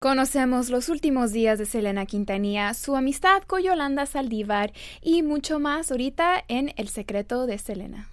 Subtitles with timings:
[0.00, 5.90] Conocemos los últimos días de Selena Quintanilla, su amistad con Yolanda Saldívar y mucho más
[5.90, 8.08] ahorita en El secreto de Selena.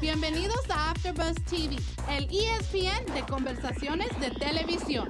[0.00, 1.74] Bienvenidos a AfterBuzz TV,
[2.16, 5.08] el ESPN de conversaciones de televisión.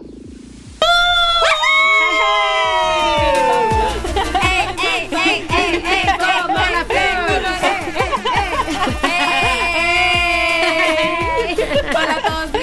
[11.95, 12.58] Hola a todos,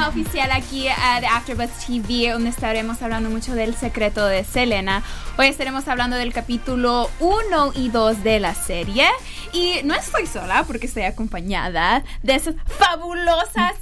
[0.00, 5.02] programa oficial aquí de AfterBuzz TV, donde estaremos hablando mucho del secreto de Selena.
[5.36, 9.06] Hoy estaremos hablando del capítulo 1 y 2 de la serie.
[9.52, 13.74] Y no estoy sola porque estoy acompañada de esas fabulosas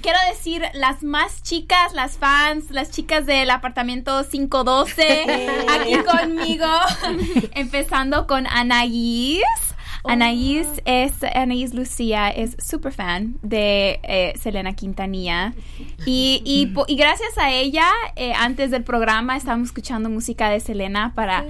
[0.00, 5.26] quiero decir, las más chicas, las fans, las chicas del apartamento 512,
[5.68, 6.66] aquí conmigo,
[7.52, 9.42] empezando con Anaís.
[10.04, 15.54] Anaís es, Anaís Lucía es super fan de eh, Selena Quintanilla
[16.06, 17.86] y, y, gracias a ella,
[18.16, 21.44] eh, antes del programa estábamos escuchando música de Selena para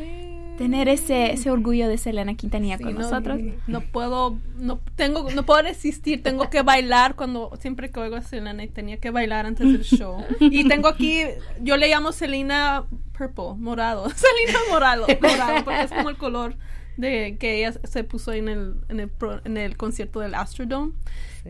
[0.56, 3.40] tener ese, ese orgullo de Selena Quintanilla Sí, con no, nosotros.
[3.66, 8.22] No puedo, no tengo, no puedo resistir, tengo que bailar cuando siempre que oigo a
[8.22, 10.24] Selena y tenía que bailar antes del show.
[10.40, 11.22] Y tengo aquí,
[11.60, 12.84] yo le llamo Selena
[13.16, 16.56] Purple, morado, Selena morado, morado, porque es como el color
[16.96, 20.92] de que ella se puso en el, en el, pro- en el concierto del Astrodome.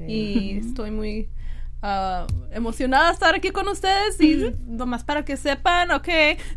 [0.06, 1.28] Y estoy muy
[1.84, 6.08] ah, emocionada de estar aquí con ustedes y nomás para que sepan, ok,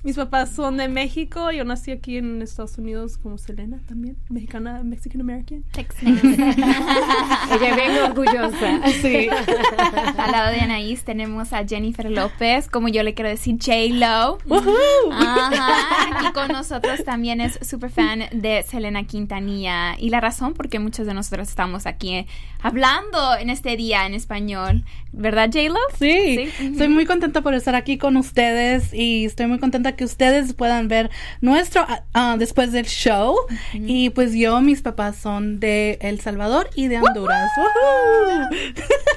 [0.03, 4.81] mis papás son de México, yo nací aquí en Estados Unidos como Selena también, mexicana,
[4.83, 5.65] Mexican American.
[6.01, 8.79] Ella bien orgullosa.
[9.01, 9.27] Sí.
[10.17, 14.37] Al lado de Anaís tenemos a Jennifer López, como yo le quiero decir, J-Lo.
[14.49, 16.19] Ajá.
[16.19, 19.97] Aquí con nosotros también es súper fan de Selena Quintanilla.
[19.97, 22.25] Y la razón por qué muchos de nosotros estamos aquí
[22.61, 24.83] hablando en este día en español,
[25.17, 25.79] ¿verdad, J-Lo?
[25.99, 26.67] Sí, Sí.
[26.71, 30.87] estoy muy contenta por estar aquí con ustedes y estoy muy contenta que ustedes puedan
[30.87, 31.09] ver
[31.41, 33.35] nuestro ah, después del show.
[33.73, 37.49] Y pues yo, mis papás son de El Salvador y de Honduras.
[37.57, 38.47] Woohoo.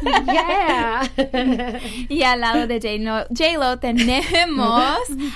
[0.33, 1.11] Yeah.
[2.09, 4.83] Y al lado de J-Lo, J-Lo tenemos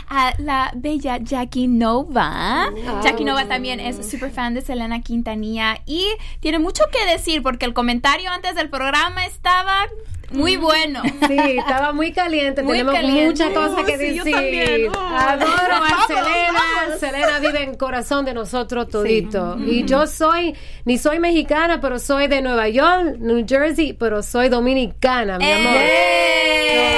[0.09, 2.71] a la bella Jackie Nova.
[3.03, 6.07] Jackie Nova también es súper fan de Selena Quintanilla y
[6.41, 9.87] tiene mucho que decir porque el comentario antes del programa estaba
[10.35, 11.03] muy bueno.
[11.27, 12.63] Sí, estaba muy caliente.
[12.63, 13.27] Muy Tenemos caliente.
[13.27, 14.35] muchas cosas que sí, yo decir.
[14.35, 14.89] también.
[14.89, 14.93] Uh.
[15.17, 16.99] Adoro a Selena.
[16.99, 19.57] Selena vive en corazón de nosotros todito.
[19.67, 24.49] Y yo soy, ni soy mexicana, pero soy de Nueva York, New Jersey, pero soy
[24.49, 25.73] dominicana, mi amor.
[25.77, 26.94] ¡Eh!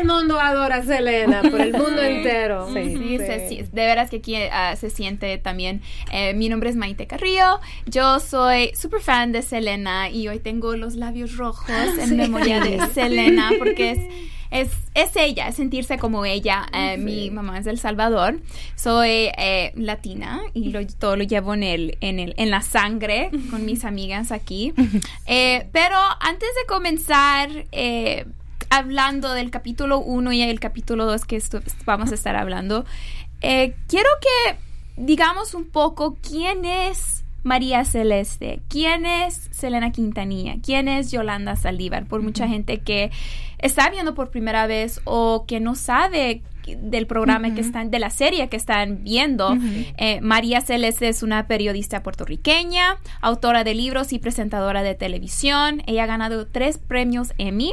[0.00, 2.68] El mundo adora a Selena, por el mundo entero.
[2.72, 5.82] Sí, se- sí, de veras que aquí ah, se siente también.
[6.12, 7.60] Eh, mi nombre es Maite Carrillo.
[7.86, 12.80] Yo soy súper fan de Selena y hoy tengo los labios rojos en memoria de
[12.94, 13.98] Selena porque es.
[14.52, 16.66] Es, es ella, es sentirse como ella.
[16.72, 18.40] Eh, Mi mamá es del Salvador.
[18.74, 23.30] Soy eh, latina y lo- todo lo llevo en, el, en, el, en la sangre
[23.52, 24.72] con mis amigas aquí.
[25.26, 28.24] Eh, pero antes de comenzar, eh,
[28.70, 31.42] hablando del capítulo 1 y el capítulo 2 que
[31.84, 32.86] vamos a estar hablando,
[33.42, 34.56] eh, quiero que
[34.96, 42.06] digamos un poco quién es María Celeste, quién es Selena Quintanilla, quién es Yolanda Saldívar,
[42.06, 43.10] por mucha gente que
[43.58, 48.10] está viendo por primera vez o que no sabe del programa que están, de la
[48.10, 49.56] serie que están viendo.
[49.96, 55.82] Eh, María Celeste es una periodista puertorriqueña, autora de libros y presentadora de televisión.
[55.86, 57.72] Ella ha ganado tres premios Emmy.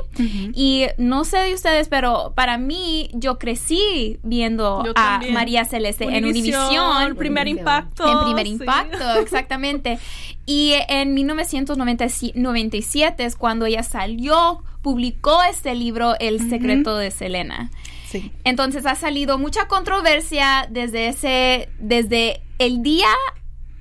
[0.53, 5.33] Y no sé de ustedes, pero para mí, yo crecí viendo Yo a también.
[5.33, 7.15] María Celeste en Univisión, Univisión.
[7.17, 8.11] primer impacto.
[8.11, 8.53] En primer sí.
[8.53, 9.99] impacto, exactamente.
[10.45, 17.69] Y en 1997 es cuando ella salió, publicó este libro, El secreto de Selena.
[18.07, 18.31] Sí.
[18.43, 23.09] Entonces ha salido mucha controversia desde ese, desde el día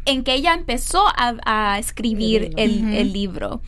[0.05, 3.61] en que ella empezó a, a escribir el, el libro.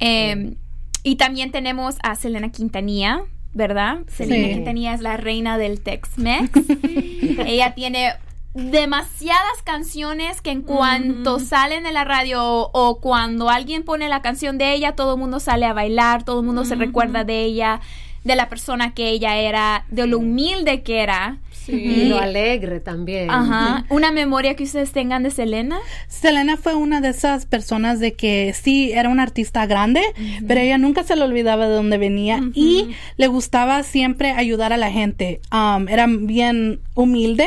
[0.00, 0.56] Eh,
[1.02, 3.22] y también tenemos a Selena Quintanilla,
[3.52, 4.00] ¿verdad?
[4.08, 4.54] Selena Sí.
[4.54, 6.50] Quintanilla es la reina del Tex-Mex.
[7.46, 8.14] ella tiene
[8.54, 14.22] demasiadas canciones que en cuanto salen de la radio o, o cuando alguien pone la
[14.22, 17.44] canción de ella, todo el mundo sale a bailar, todo el mundo se recuerda de
[17.44, 17.80] ella,
[18.26, 21.38] de la persona que ella era, de lo humilde que era.
[21.68, 23.30] Y lo alegre también.
[23.30, 23.84] Ajá.
[23.88, 25.78] ¿Una memoria que ustedes tengan de Selena?
[26.08, 30.02] Selena fue una de esas personas de que sí era una artista grande,
[30.46, 34.76] pero ella nunca se le olvidaba de dónde venía y le gustaba siempre ayudar a
[34.76, 35.40] la gente.
[35.52, 37.46] Um, era bien humilde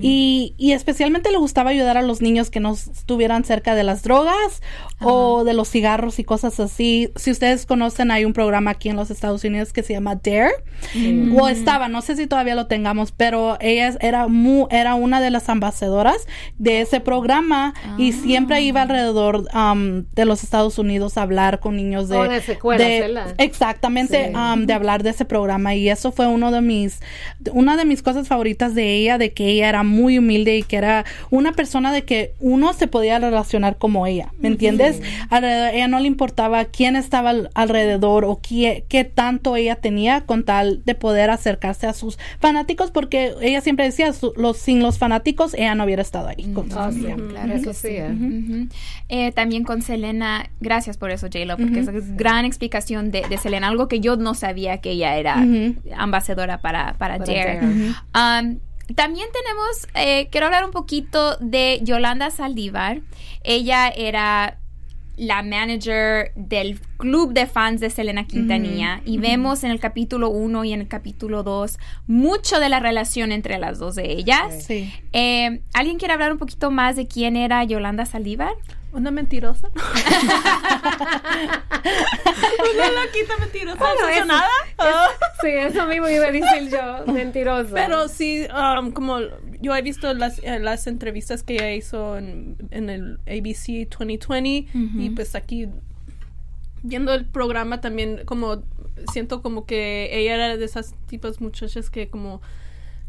[0.00, 4.02] y, y especialmente le gustaba ayudar a los niños que no estuvieran cerca de las
[4.02, 4.62] drogas
[5.00, 7.10] o de los cigarros y cosas así.
[7.16, 10.52] Si ustedes conocen, hay un programa aquí en los Estados Unidos que se llama Dare.
[11.38, 15.30] O estaba, no sé si todavía lo tengamos, pero ella era, mu- era una de
[15.30, 16.26] las ambasadoras
[16.58, 21.76] de ese programa y siempre iba alrededor um, de los Estados Unidos a hablar con
[21.76, 22.16] niños de...
[22.16, 22.26] Oh,
[22.84, 23.34] de- ¿verdad?
[23.38, 24.34] Exactamente, Sí.
[24.34, 27.00] um, de hablar de ese programa y eso fue uno de mis,
[27.52, 30.76] una de mis cosas favoritas de ella, de que ella era muy humilde y que
[30.76, 35.00] era una persona de que uno se podía relacionar como ella, ¿me entiendes?
[35.30, 35.38] A
[35.72, 40.44] ella no le importaba quién estaba al- alrededor o qué, qué tanto ella tenía con
[40.44, 44.98] tal de poder acercarse a sus fanáticos porque ella siempre decía, su- los, sin los
[44.98, 46.76] fanáticos ella no hubiera estado ahí con su
[47.28, 47.88] claro, eso sí.
[47.90, 48.66] ¿eh?
[49.08, 53.36] Eh, también con Selena, gracias por eso, J-Lo, porque esa es gran explicación de, de
[53.38, 55.44] Selena, algo que yo no sabía que ella era
[55.96, 57.60] ambasadora para, para, Para Dare.
[57.60, 57.66] Dare.
[58.46, 58.58] Um,
[58.94, 63.02] también tenemos, eh, quiero hablar un poquito de Yolanda Saldívar.
[63.44, 64.58] Ella era
[65.20, 70.64] la manager del club de fans de Selena Quintanilla y vemos en el capítulo 1
[70.64, 71.76] y en el capítulo 2
[72.06, 74.64] mucho de la relación entre las dos de ellas.
[74.64, 74.90] Sí.
[75.12, 78.54] Eh, ¿Alguien quiere hablar un poquito más de quién era Yolanda Saldívar?
[78.92, 79.68] Una mentirosa.
[82.74, 83.76] Una loquita mentirosa.
[83.78, 84.48] Bueno, eso- obsesionada.
[84.78, 85.06] Ah.
[85.42, 87.74] Sí, eso mismo iba a decir yo, mentirosa.
[87.74, 88.46] Pero sí,
[88.78, 89.18] um, como
[89.60, 94.66] yo he visto las, eh, las entrevistas que ella hizo en, en el ABC 2020
[94.98, 95.68] y pues aquí
[96.82, 98.62] viendo el programa también como
[99.12, 102.40] siento como que ella era de esas tipos muchachas que como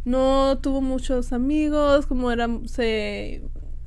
[0.04, 3.44] no tuvo muchos amigos, como era se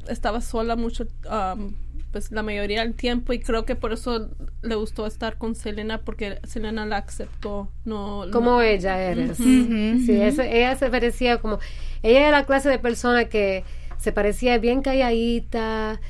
[0.08, 1.74] estaba sola mucho um,
[2.14, 4.30] pues la mayoría del tiempo y creo que por eso
[4.62, 9.36] le gustó estar con Selena porque Selena la aceptó, no como no- ella eres.
[9.36, 11.58] Sí, eso- ella se parecía como,
[12.04, 13.64] ella era la clase de persona que
[13.98, 16.00] se parecía bien calladita,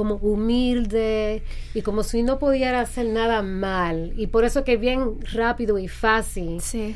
[0.00, 1.42] como humilde
[1.74, 4.14] y como si no pudiera hacer nada mal.
[4.16, 6.94] Y por eso que bien rápido y fácil, Sí.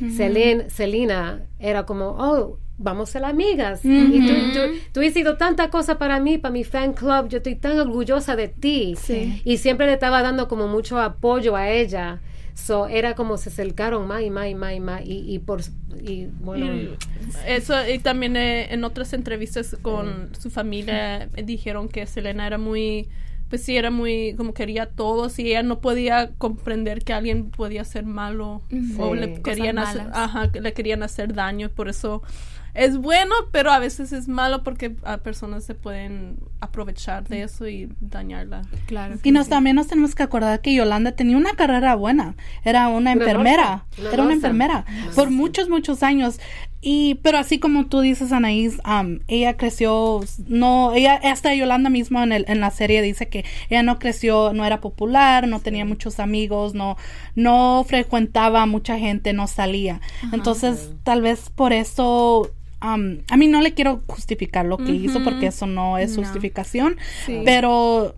[0.70, 3.84] Selena era como, oh, vamos a ser amigas.
[3.84, 4.60] Y tú, tú,
[4.92, 8.36] tú has sido tanta cosa para mí, para mi fan club, yo estoy tan orgullosa
[8.36, 8.96] de ti.
[8.98, 9.42] Sí.
[9.44, 12.22] Y siempre le estaba dando como mucho apoyo a ella.
[12.54, 15.02] So, era como se acercaron más y más y más y más.
[15.04, 15.60] Y, y por,
[16.00, 16.96] y bueno, Y
[17.46, 22.58] eso y también eh, en otras entrevistas con su familia eh, dijeron que Selena era
[22.58, 23.08] muy
[23.50, 27.50] pues sí era muy como quería a todos y ella no podía comprender que alguien
[27.50, 28.62] podía ser malo
[28.98, 32.22] o le querían hacer ajá, le querían hacer daño por eso
[32.74, 37.68] es bueno pero a veces es malo porque a personas se pueden aprovechar de eso
[37.68, 39.16] y dañarla Claro.
[39.22, 42.34] Y nos también nos tenemos que acordar que Yolanda tenía una carrera buena.
[42.64, 43.86] Era una enfermera.
[44.12, 44.84] era una enfermera
[45.14, 46.38] por muchos muchos años.
[46.80, 52.24] Y pero así como tú dices Anaís, um, ella creció no ella hasta Yolanda misma
[52.24, 55.86] en el en la serie dice que ella no creció, no era popular, no tenía
[55.86, 56.98] muchos amigos, no
[57.34, 60.02] no frecuentaba a mucha gente, no salía.
[60.32, 62.50] Entonces, tal vez por eso
[62.82, 66.96] um, a mí no le quiero justificar lo que hizo porque eso no es justificación,
[67.44, 68.14] pero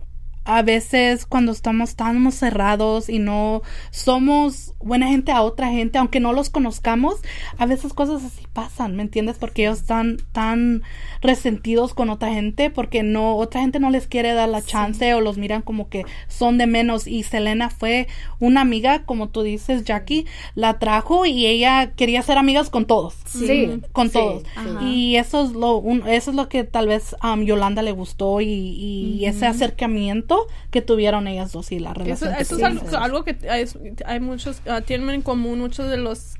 [0.47, 6.21] a veces cuando estamos tan cerrados y no somos buena gente a otra gente, aunque
[6.21, 7.17] no los conozcamos,
[7.59, 9.37] a veces cosas así pasan, ¿me entiendes?
[9.39, 10.83] Porque ellos están tan
[11.21, 15.21] resentidos con otra gente porque no otra gente no les quiere dar la chance o
[15.21, 17.07] los miran como que son de menos.
[17.07, 18.07] Y Selena fue
[18.39, 23.15] una amiga, como tú dices, Jackie, la trajo y ella quería ser amigas con todos.
[23.27, 24.43] Sí, con sí, todos.
[24.85, 28.41] Y eso es lo un- eso es lo que tal vez um, Yolanda le gustó
[28.41, 30.36] y, y ese acercamiento
[30.71, 32.35] que tuvieron ellas dos y la Eso, relación.
[32.35, 33.65] que eso es algo, algo que hay,
[34.07, 36.35] hay muchos, ah, tienen en común muchos de los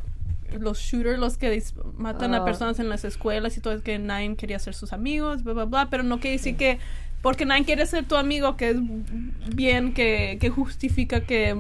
[0.61, 2.39] los shooters, los que dis- matan Ah.
[2.39, 5.53] a personas en las escuelas y todo, es que nadie quería ser sus amigos, bla,
[5.53, 6.79] bla, bla, pero no quiere decir que
[7.23, 8.77] porque nadie quiere ser tu amigo, que es
[9.55, 11.57] bien, que, que justifica que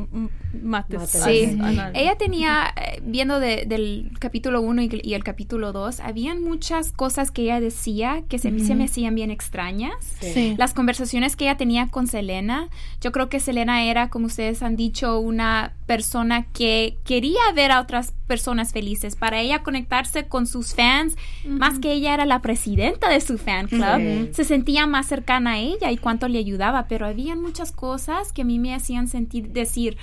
[0.62, 5.25] mates a- Sí, a ella tenía, eh, viendo de- del capítulo 1 y, y el
[5.25, 9.94] capítulo 2, habían muchas cosas que ella decía que se, se me hacían bien extrañas.
[10.20, 10.54] Sí.
[10.56, 12.68] Las conversaciones que ella tenía con Selena,
[13.00, 17.80] yo creo que Selena era, como ustedes han dicho, una persona que quería ver a
[17.80, 23.08] otras personas felices, para ella conectarse con sus fans, más que ella era la presidenta
[23.08, 27.06] de su fan club, se sentía más cercana a ella y cuánto le ayudaba, pero
[27.06, 29.96] había muchas cosas que a mí me hacían sentir, decir,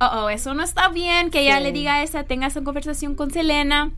[0.00, 1.62] oh, eso no está bien, que ella Sí.
[1.64, 3.92] le diga esa, tenga esa conversación con Selena.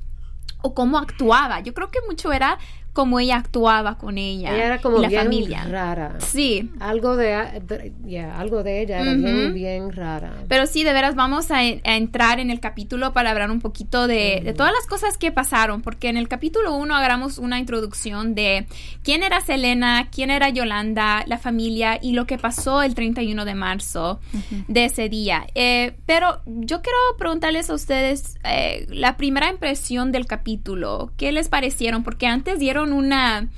[0.65, 1.59] o cómo actuaba.
[1.59, 2.57] Yo creo que mucho era
[2.93, 4.55] cómo ella actuaba con ella.
[4.55, 5.65] Ella era como y la bien familia.
[5.65, 6.17] rara.
[6.21, 6.71] Sí.
[6.81, 10.33] Algo de, de- yeah, algo de ella era bien, bien rara.
[10.49, 14.07] Pero sí, de veras vamos a, a entrar en el capítulo para hablar un poquito
[14.07, 18.35] de, de todas las cosas que pasaron, porque en el capítulo 1 agarramos una introducción
[18.35, 18.67] de
[19.03, 23.55] quién era Selena, quién era Yolanda, la familia y lo que pasó el 31 de
[23.55, 24.21] marzo
[24.69, 25.47] de ese día.
[25.55, 31.49] Eh, pero yo quiero preguntarles a ustedes eh, la primera impresión del capítulo, ¿qué les
[31.49, 32.03] parecieron?
[32.03, 33.51] Porque antes dieron una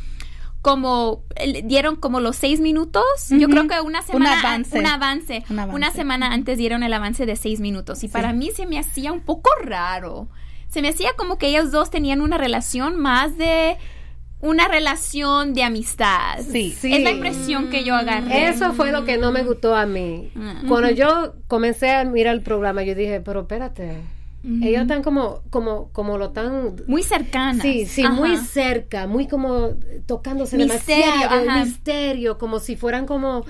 [0.65, 1.25] como
[1.65, 3.05] dieron como los seis minutos.
[3.29, 4.79] Yo creo que una semana avance.
[4.79, 5.45] un avance.
[5.51, 5.77] Un avance.
[5.77, 8.03] Una semana antes dieron el avance de seis minutos.
[8.03, 10.27] Y para mí se me hacía un poco raro.
[10.69, 13.77] Se me hacía como que ellos dos tenían una relación más de
[14.41, 16.41] una relación de amistad.
[16.41, 16.75] Sí.
[16.79, 16.95] Sí.
[16.95, 18.49] Es la impresión que yo agarré.
[18.49, 20.31] Eso fue lo que no me gustó a mí.
[20.35, 20.67] Mm.
[20.67, 24.01] Cuando yo comencé a mirar el programa, yo dije, pero espérate,
[24.63, 26.77] ellos están como, como, como lo tan...
[26.87, 27.63] Muy cercanas.
[27.63, 28.13] Sí, sí, Ajá.
[28.15, 29.71] muy cerca, muy como
[30.07, 31.65] tocándose Misterio, demasiado, ajá.
[31.65, 33.45] misterio, como si fueran como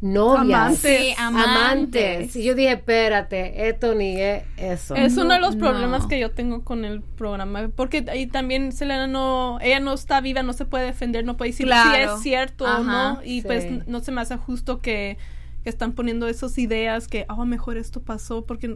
[0.00, 0.80] novias, Amantes.
[0.98, 2.36] Sí, amantes.
[2.36, 4.94] Y yo dije, espérate, esto ni es eso.
[4.94, 5.68] Es uno de los No.
[5.68, 10.20] problemas que yo tengo con el programa, porque ahí también Selena no, ella no está
[10.22, 11.92] viva, no se puede defender, no puede decir Claro.
[11.92, 13.46] si es cierto o no, y Sí.
[13.46, 15.18] pues no se me hace justo que,
[15.62, 18.74] que están poniendo esas ideas que, ah, mejor esto pasó, porque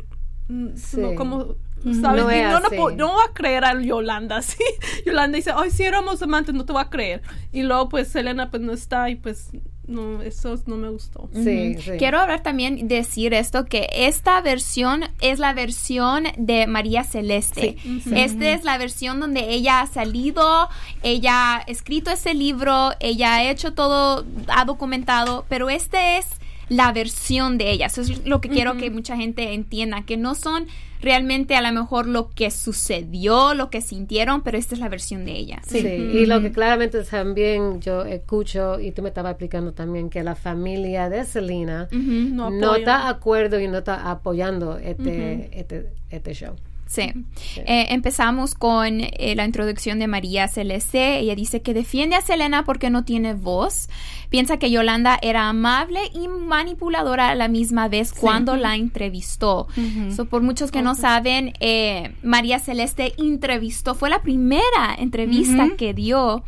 [0.76, 0.98] Sí.
[0.98, 1.56] no como,
[2.00, 2.24] ¿sabes?
[2.24, 2.76] No Y es no, no, así.
[2.76, 4.62] po- no voy a creer a Yolanda, sí.
[5.06, 7.22] Yolanda dice, ay, si éramos amantes, no te voy a creer.
[7.52, 9.50] Y luego, pues, Selena, pues, no está y, pues,
[9.86, 11.28] no, eso no me gustó.
[11.34, 11.92] Sí, sí.
[11.98, 17.76] Quiero hablar también, decir esto, que esta versión es la versión de María Celeste.
[18.14, 20.68] Esta es la versión donde ella ha salido,
[21.02, 26.28] ella ha escrito ese libro, ella ha hecho todo, ha documentado, pero esta es
[26.68, 27.86] la versión de ella.
[27.86, 30.66] Eso es lo que quiero que mucha gente entienda, que no son
[31.00, 35.24] realmente a lo mejor lo que sucedió, lo que sintieron, pero esta es la versión
[35.24, 35.60] de ella.
[35.66, 40.22] Sí, y lo que claramente también yo escucho, y tú me estabas explicando también, que
[40.22, 41.88] la familia de Selena.
[41.92, 46.56] No no, está de acuerdo y no está apoyando este, este, este show.
[46.86, 47.12] Sí.
[47.56, 51.18] Eh, empezamos con eh, la introducción de María Celeste.
[51.18, 53.88] Ella dice que defiende a Selena porque no tiene voz.
[54.28, 59.66] Piensa que Yolanda era amable y manipuladora a la misma vez cuando la entrevistó.
[60.14, 65.94] So, por muchos que no saben, eh, María Celeste entrevistó, fue la primera entrevista que
[65.94, 66.44] dio.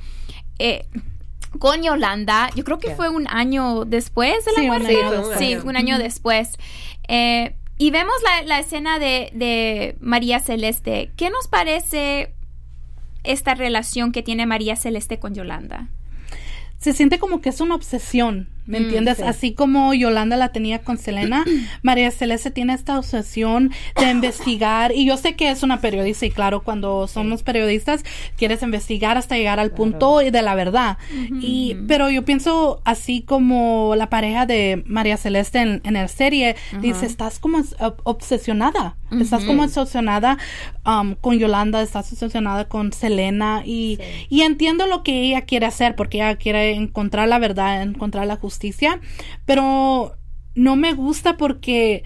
[0.58, 0.86] eh,
[1.58, 2.96] con Yolanda, yo creo que Yeah.
[2.96, 4.96] fue un año después de la Sí, un muerte.
[5.04, 5.62] año Sí, un Sí, año.
[5.64, 6.58] un año después.
[7.08, 11.12] Eh, y vemos la, la escena de, de María Celeste.
[11.16, 12.34] ¿Qué nos parece
[13.24, 15.88] esta relación que tiene María Celeste con Yolanda?
[16.78, 19.16] se siente como que es una obsesión, ¿me Mm, entiendes?
[19.18, 19.22] sí.
[19.24, 21.44] Así como Yolanda la tenía con Selena,
[21.82, 26.30] María Celeste tiene esta obsesión de investigar, y yo sé que es una periodista, y
[26.30, 28.02] claro, cuando somos periodistas,
[28.36, 30.98] quieres investigar hasta llegar al punto de la verdad.
[31.40, 36.56] y, pero yo pienso, así como la pareja de María Celeste en, en la serie,
[36.80, 40.36] dice, estás como ob- obsesionada, estás como obsesionada
[40.84, 45.94] um, con Yolanda, estás obsesionada con Selena, y, y entiendo lo que ella quiere hacer,
[45.94, 48.55] porque ella quiere encontrar la verdad, encontrar la justicia,
[49.44, 50.16] pero
[50.54, 52.02] no me gusta porque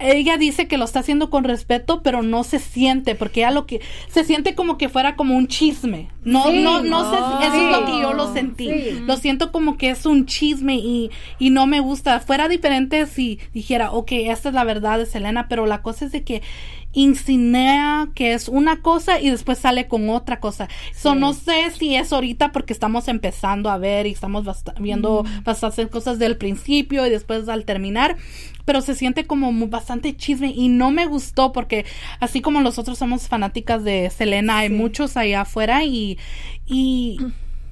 [0.00, 3.66] ella dice que lo está haciendo con respeto, pero no se siente, porque ella lo
[3.66, 6.08] que se siente como que fuera como un chisme.
[6.22, 6.62] No, Sí.
[6.62, 8.68] no, no sé, eso es lo que yo lo sentí.
[8.70, 9.00] Sí.
[9.04, 11.10] Lo siento como que es un chisme y,
[11.40, 12.20] y no me gusta.
[12.20, 16.12] Fuera diferente si dijera, ok, esta es la verdad de Selena, pero la cosa es
[16.12, 16.42] de que
[16.92, 20.68] insinea que es una cosa y después sale con otra cosa.
[20.94, 24.44] So, no sé si es ahorita porque estamos empezando a ver y estamos
[24.80, 28.16] viendo bastantes cosas del principio y después al terminar,
[28.64, 31.84] pero se siente como bastante chisme y no me gustó porque
[32.20, 36.18] así como nosotros somos fanáticas de Selena, hay muchos allá afuera y,
[36.66, 37.18] y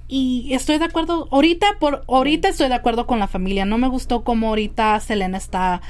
[0.08, 3.64] y estoy de acuerdo, ahorita por ahorita estoy de acuerdo con la familia.
[3.64, 5.82] No me gustó como ahorita Selena está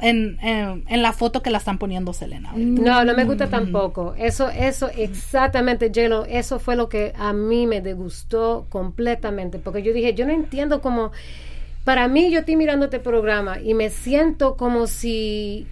[0.00, 2.50] en, en, en la foto que la están poniendo Selena.
[2.50, 2.82] ahorita.
[2.82, 4.14] No, no me gusta tampoco.
[4.18, 9.92] Eso, eso, exactamente, Jelo, eso fue lo que a mí me disgustó completamente, porque yo
[9.92, 11.12] dije, yo no entiendo cómo,
[11.84, 15.66] para mí yo estoy mirando este programa y me siento como si,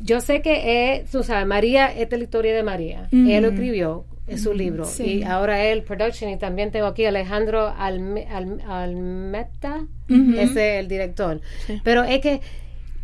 [0.00, 3.48] yo sé que es, tú sabes, María, esta es la historia de María, él lo
[3.50, 8.26] escribió, es su libro, y ahora él, production, y también tengo aquí a Alejandro Alme-
[8.30, 11.40] Al- Almeta, ese es el director,
[11.84, 12.40] pero es que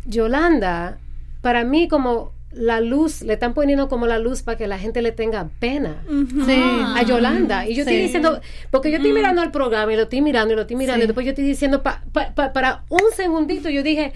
[0.09, 0.97] Yolanda,
[1.41, 5.01] para mí como la luz, le están poniendo como la luz para que la gente
[5.03, 5.97] le tenga pena
[6.45, 6.59] Sí.
[6.95, 7.67] a Yolanda.
[7.67, 10.55] Y yo estoy diciendo, porque yo estoy mirando el programa y lo estoy mirando y
[10.55, 11.03] lo estoy mirando, Sí.
[11.03, 14.13] y después yo estoy diciendo, pa- pa- pa- para un segundito, yo dije,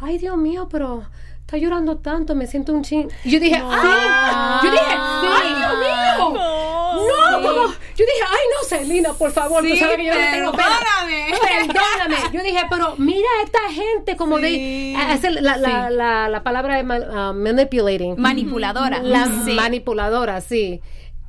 [0.00, 1.04] ay Dios mío, pero
[1.40, 3.08] está llorando tanto, me siento un ching.
[3.24, 6.24] Y yo dije, ay, yo dije, ay Dios mío.
[6.24, 10.78] como, yo dije, ay no, Selena, por favor, tú sabes que yo no tengo pena.
[11.40, 12.16] Perdóname.
[12.32, 14.94] Yo dije, pero mira a esta gente como Sí.
[14.94, 18.14] de la, la, la, la palabra de ah, manipulating.
[18.16, 19.02] Manipuladora.
[19.02, 19.52] La Sí.
[19.52, 20.80] manipuladora, sí.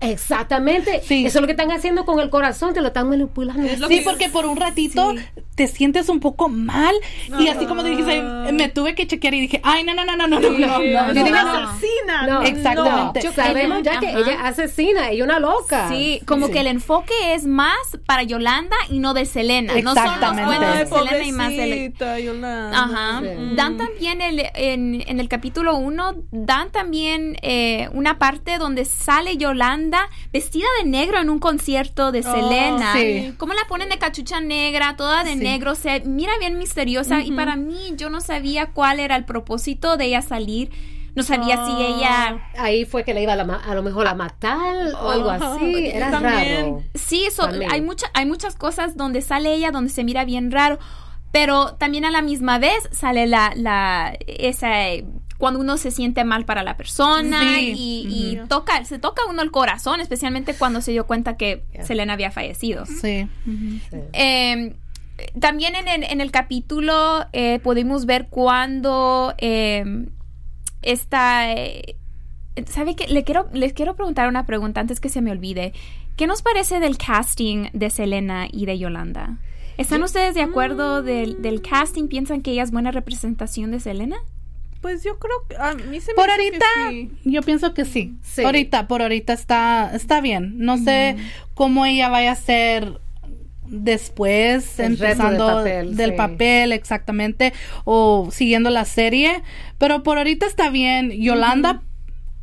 [0.01, 1.01] Exactamente.
[1.05, 1.25] Sí.
[1.25, 3.63] Eso es lo que están haciendo con el corazón, te lo están manipulando.
[3.63, 5.13] Es lo Sí, que- porque por un ratito
[5.55, 6.95] te sientes un poco mal
[7.39, 8.21] y así como te dijiste,
[8.53, 10.79] me tuve que chequear y dije, ay, no, no, no, no, no, no, no, no,
[10.79, 12.27] asesina.
[12.27, 12.41] No.
[12.43, 13.21] Exactamente.
[13.21, 15.89] Yo sabemos ya que ella asesina, ella es una loca.
[15.89, 17.75] Sí, como que el enfoque es más
[18.05, 19.73] para Yolanda y no de Selena.
[19.81, 20.65] No son los Exactamente.
[20.65, 21.65] Ay, de Selena y más Selena.
[21.75, 22.79] pobrecita, Yolanda.
[22.83, 23.21] Ajá.
[23.21, 23.55] Sí.
[23.55, 29.35] Dan también el, en, en el capítulo 1, dan también eh, una parte donde sale
[29.37, 29.88] Yolanda
[30.31, 32.93] vestida de negro en un concierto de Oh, Selena.
[32.93, 33.33] sí.
[33.37, 35.39] Cómo la ponen de cachucha negra, toda de Sí.
[35.39, 39.97] negro, se mira bien misteriosa y para mí yo no sabía cuál era el propósito
[39.97, 40.69] de ella salir.
[41.15, 42.39] No sabía si ella...
[42.57, 45.31] Ahí fue que le iba a, la ma- a lo mejor a matar o algo
[45.31, 45.55] Ajá.
[45.55, 45.87] así.
[45.87, 46.55] Era También.
[46.65, 46.83] raro.
[46.93, 50.77] Sí, eso, hay, mucha, hay muchas cosas donde sale ella, donde se mira bien raro,
[51.31, 55.03] pero también a la misma vez sale la, la, esa, eh,
[55.39, 57.73] cuando uno se siente mal para la persona Sí.
[57.75, 58.07] y,
[58.43, 61.83] y toca, se toca uno el corazón, especialmente cuando se dio cuenta que Yeah.
[61.85, 62.85] Selena había fallecido.
[62.85, 63.27] Sí.
[64.13, 64.75] Eh,
[65.39, 70.05] también en el, en el capítulo eh, pudimos ver cuando eh,
[70.81, 71.51] esta...
[71.53, 71.95] eh,
[72.67, 73.07] ¿Sabe qué?
[73.07, 75.71] Le quiero, les quiero preguntar una pregunta antes que se me olvide.
[76.17, 79.37] ¿Qué nos parece del casting de Selena y de Yolanda?
[79.77, 82.09] ¿Están ustedes de acuerdo del, del casting?
[82.09, 84.17] ¿Piensan que ella es buena representación de Selena?
[84.81, 87.11] Pues yo creo que a mí se me Por que ahorita, sí.
[87.25, 88.13] yo pienso que sí.
[88.23, 88.43] Sí.
[88.43, 90.53] Ahorita, por ahorita está, está bien.
[90.57, 91.17] No sé
[91.53, 92.99] cómo ella vaya a ser
[93.65, 96.15] después, El empezando del papel, del sí.
[96.17, 97.53] papel, exactamente,
[97.85, 99.43] o siguiendo la serie.
[99.77, 101.11] Pero por ahorita está bien.
[101.11, 101.81] Yolanda,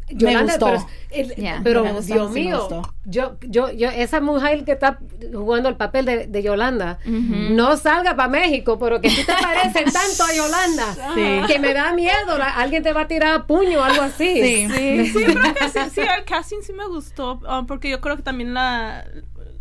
[0.09, 0.67] Yolanda, gustó.
[0.67, 1.61] pero, el- Ya.
[1.65, 2.83] pero, Me gustó, Dios sí me mío, gustó.
[3.07, 5.01] yo, yo, yo, esa mujer que está
[5.33, 9.85] jugando el papel de, de Yolanda, no salga para México, pero que tú te pareces
[9.93, 11.53] tanto a Yolanda, Sí.
[11.53, 14.41] que me da miedo, la- alguien te va a tirar a puño o algo así.
[14.43, 14.69] Sí.
[15.13, 18.17] Sí, yo creo que sí, sí, el casting sí me gustó, ah, porque yo creo
[18.17, 19.05] que también la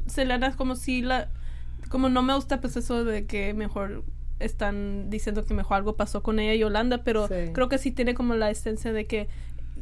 [0.08, 1.30] Selena es como si la,
[1.90, 4.04] como no me gusta pues eso de que mejor
[4.40, 7.52] están diciendo que mejor algo pasó con ella y Yolanda, pero Sí.
[7.54, 9.28] creo que sí tiene como la esencia de que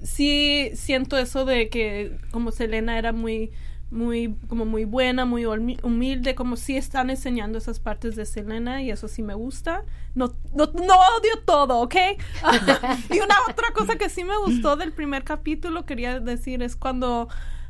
[0.01, 3.51] sí siento eso de que como Selena era muy
[3.91, 8.81] muy como muy buena, muy humi- humilde, como sí están enseñando esas partes de Selena
[8.81, 9.83] y eso sí me gusta.
[10.15, 11.95] No, no, no odio todo, ¿ok?
[13.11, 17.27] y una otra cosa que sí me gustó del primer capítulo, quería decir, es cuando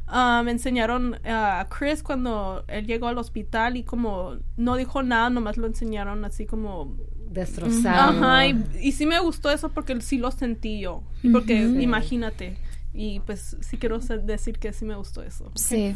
[0.08, 5.30] ah, me enseñaron a Chris cuando él llegó al hospital y como no dijo nada,
[5.30, 6.95] nomás lo enseñaron así como
[7.34, 8.24] Destrozado.
[8.24, 11.04] Ajá, y, y sí me gustó eso porque sí lo sentí yo.
[11.32, 12.58] Porque imagínate.
[12.96, 15.52] Y pues sí quiero decir que sí me gustó eso.
[15.56, 15.96] Sí.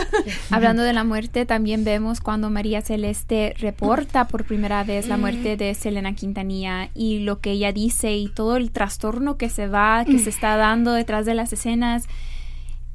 [0.50, 5.56] Hablando de la muerte, también vemos cuando María Celeste reporta por primera vez la muerte
[5.56, 10.04] de Selena Quintanilla y lo que ella dice y todo el trastorno que se va,
[10.04, 12.04] que se está dando detrás de las escenas.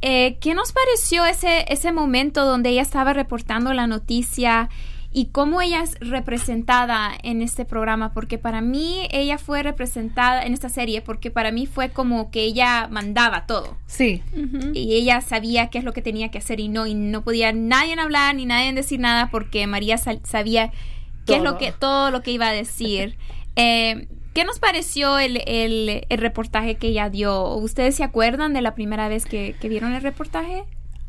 [0.02, 4.70] Eh, ¿Qué nos pareció ese, ese momento donde ella estaba reportando la noticia
[5.14, 8.14] y cómo ella es representada en este programa?
[8.14, 12.42] Porque para mí ella fue representada en esta serie porque para mí fue como que
[12.44, 14.24] ella mandaba todo Sí.
[14.74, 17.52] y ella sabía qué es lo que tenía que hacer y no y no podía
[17.52, 20.72] nadie hablar ni nadie decir nada porque María sabía
[21.26, 21.58] qué es lo Todo.
[21.60, 23.18] que todo lo que iba a decir
[23.58, 27.54] Eh, ¿qué nos pareció el, el- el reportaje que ella dio?
[27.56, 30.64] ¿ustedes se acuerdan de la primera vez que, que vieron el reportaje?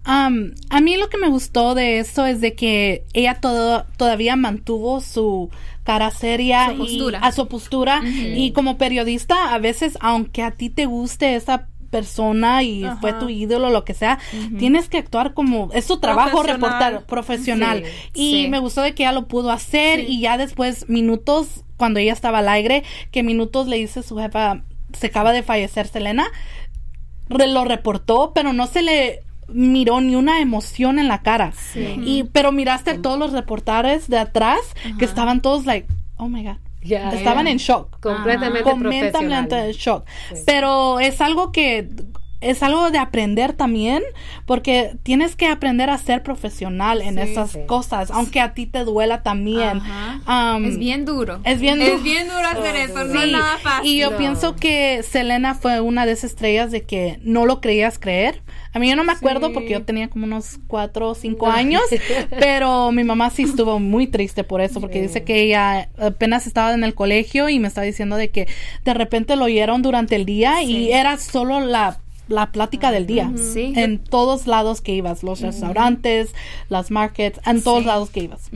[0.05, 5.01] A mí lo que me gustó de esto es de que ella todo, todavía mantuvo
[5.01, 5.51] su
[5.85, 7.21] cara seria Su postura.
[7.23, 8.03] y a su postura.
[8.05, 12.97] Y como periodista a veces aunque a ti te guste esa persona y Ajá.
[13.03, 14.19] fue tu ídolo lo que sea
[14.59, 17.85] tienes que actuar como es tu trabajo reportar profesional.
[18.15, 18.49] Sí, y sí.
[18.49, 22.39] me gustó de que ella lo pudo hacer y ya después minutos cuando ella estaba
[22.39, 24.63] al aire que minutos le dice su jefa
[24.99, 26.27] se acaba de fallecer Selena
[27.29, 29.23] re- lo reportó, pero no se le
[29.55, 31.53] miró ni una emoción en la cara.
[31.75, 34.61] Y pero miraste todos los reportajes de atrás
[34.99, 35.87] que estaban todos like,
[36.17, 36.57] oh my god.
[36.85, 38.01] Ya, estaban en shock.
[38.01, 40.05] Completamente Completamente en shock.
[40.47, 41.89] Pero es algo que
[42.41, 44.03] es algo de aprender también,
[44.47, 47.61] porque tienes que aprender a ser profesional en esas sí.
[47.69, 49.79] cosas, aunque a ti te duela también.
[49.81, 50.57] Ajá.
[50.57, 51.39] Um, es bien duro.
[51.45, 52.03] es bien Es duro.
[52.03, 53.89] bien duro hacer eso, no es Sí, nada fácil.
[53.93, 54.17] Y yo No.
[54.17, 58.43] pienso que Selena fue una de esas estrellas de que no lo creías creer.
[58.75, 59.55] A mí yo no me acuerdo Sí.
[59.55, 61.83] porque yo tenía como unos cuatro o cinco años,
[62.41, 66.73] pero mi mamá sí estuvo muy triste por eso, porque dice que ella apenas estaba
[66.73, 68.49] en el colegio y me estaba diciendo de que
[68.85, 73.31] de repente lo oyeron durante el día y era solo la la plática del día.
[73.37, 73.75] Sí.
[73.77, 76.33] En todos lados que ibas, los restaurantes,
[76.71, 77.87] las markets, en todos Sí.
[77.87, 78.49] lados que ibas.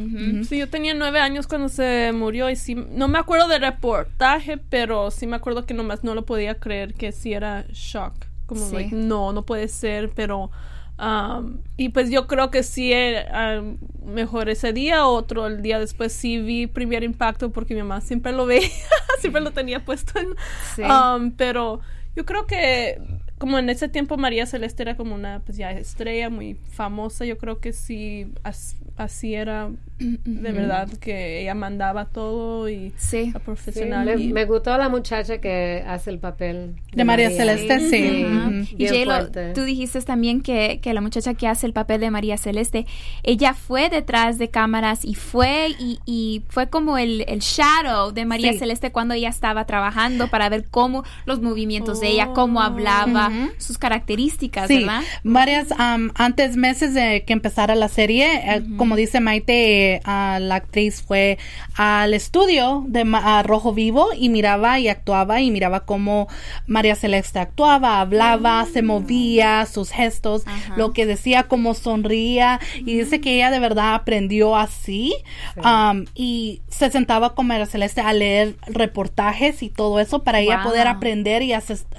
[0.48, 4.56] Sí, yo tenía nueve años cuando se murió y sí, no me acuerdo del reportaje,
[4.56, 8.14] pero sí me acuerdo que nomás no lo podía creer que sí era shock.
[8.46, 8.74] Como, Sí.
[8.74, 10.50] like, no, no puede ser, pero...
[10.98, 13.26] um, y pues yo creo que sí, eh,
[13.60, 13.76] um,
[14.14, 18.32] mejor ese día, otro el día después sí vi primer impacto porque mi mamá siempre
[18.32, 18.68] lo veía,
[19.20, 20.28] siempre lo tenía puesto en...
[20.74, 20.82] Sí.
[20.82, 21.80] um, pero
[22.14, 22.98] yo creo que
[23.38, 27.36] como en ese tiempo María Celeste era como una pues ya estrella muy famosa, yo
[27.36, 33.26] creo que sí as- así era de verdad que ella mandaba todo y Sí.
[33.26, 34.04] Sí, profesional.
[34.06, 38.24] me, y- me gustó la muchacha que hace el papel De María Celeste, sí.
[38.24, 38.48] Ajá.
[38.48, 38.56] Ujú.
[38.72, 39.52] Y Bien J-Lo, fuerte.
[39.54, 42.86] tú dijiste también que, que la muchacha que hace el papel de María Celeste,
[43.22, 48.24] ella fue detrás de cámaras y fue y, y fue como el, el shadow de
[48.26, 48.58] María Sí.
[48.58, 53.78] Celeste cuando ella estaba trabajando para ver cómo los movimientos de ella, cómo hablaba, sus
[53.78, 55.02] características, Sí, ¿verdad?
[55.24, 60.56] varias am, antes meses de que empezara la serie, eh, como dice Maite, ah, la
[60.56, 61.38] actriz fue
[61.76, 66.28] al estudio de Ma- a Rojo Vivo y miraba y actuaba y miraba cómo
[66.66, 70.44] María Celeste actuaba, hablaba, se movía, sus gestos,
[70.76, 75.14] lo que decía, cómo sonría y dice que ella de verdad aprendió así
[75.62, 80.56] am, y se sentaba con María Celeste a leer reportajes y todo eso para ella
[80.64, 81.52] poder aprender y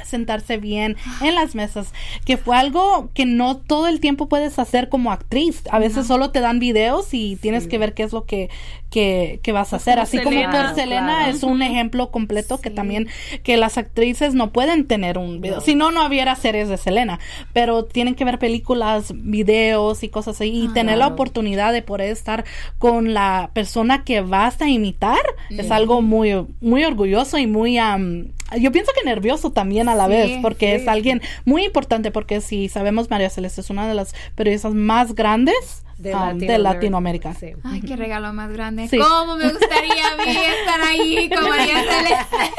[0.04, 1.94] sentarse bien en las mesas,
[2.26, 5.64] que fue algo que no todo el tiempo puedes hacer como actriz.
[5.72, 8.50] A veces solo te dan videos y tienes que ver qué es lo que,
[8.90, 9.94] que, que vas a hacer.
[9.96, 10.52] como Así como Selena.
[10.68, 11.32] por Selena Claro.
[11.36, 13.08] es un ejemplo completo que también
[13.44, 15.62] que las actrices no pueden tener un video.
[15.62, 17.20] Si no, no hubiera series de Selena,
[17.54, 22.10] pero tienen que ver películas, videos y cosas así y tener la oportunidad de poder
[22.10, 22.46] estar
[22.78, 25.18] con la persona que vas a imitar
[25.50, 28.28] es algo muy, muy orgulloso y muy, am,
[28.60, 32.42] yo pienso que nervioso también a la Sí, vez, porque es alguien muy importante, porque
[32.42, 37.34] si sabemos, María Celeste es una de las periodistas más grandes De am, de Latinoamérica.
[37.34, 37.54] Sí.
[37.64, 38.88] Ay, qué regalo más grande.
[38.88, 39.00] Sí.
[39.00, 42.52] ¿Cómo me gustaría a mí estar ahí con María Celeste?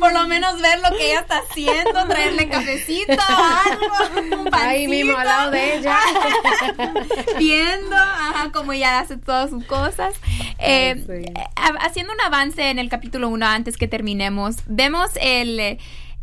[0.00, 5.16] Por lo menos ver lo que ella está haciendo, traerle cafecito, algo, un Ahí mismo
[5.16, 5.72] al lado pancito.
[5.72, 5.98] de ella.
[7.38, 10.14] viendo ajá, cómo ella hace todas sus cosas.
[10.58, 11.32] Eh, sí.
[11.56, 15.78] ha- haciendo un avance en el capítulo 1 antes que terminemos, vemos el,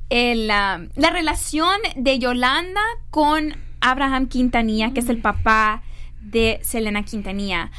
[0.10, 5.82] el, ah, la relación de Yolanda con Abraham Quintanilla, que es el papá
[6.21, 7.71] de Selena Quintanilla.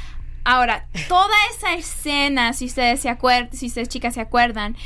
[0.45, 4.77] Ahora, toda esa escena, si ustedes se acuerdan, si ustedes chicas se acuerdan,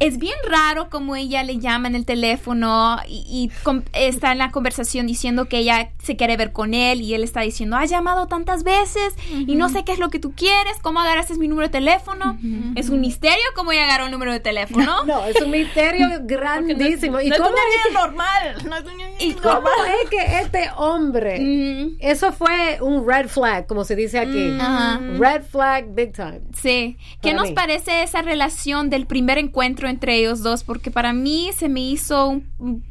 [0.00, 3.50] es bien raro como ella le llama en el teléfono y,
[3.92, 7.42] está en la conversación diciendo que ella se quiere ver con él y él está
[7.42, 11.00] diciendo, has llamado tantas veces y no sé qué es lo que tú quieres, cómo
[11.00, 12.38] agarraste mi número de teléfono.
[12.76, 15.04] Es un misterio cómo ella agarró el número de teléfono.
[15.10, 17.20] No, es un misterio no es- grandísimo.
[17.20, 18.56] ¿Y no es cómo es, niña normal.
[18.64, 18.84] No es
[19.22, 19.72] ¿Y cómo normal.
[20.02, 24.56] es que este hombre, Mm, eso fue un red flag, como se dice aquí.
[24.58, 24.98] Ajá.
[25.18, 26.40] Red flag big time.
[26.56, 26.96] Sí.
[27.20, 27.54] ¿Qué nos mí.
[27.54, 30.64] parece esa relación del primer encuentro entre ellos dos?
[30.64, 32.40] Porque para mí se me hizo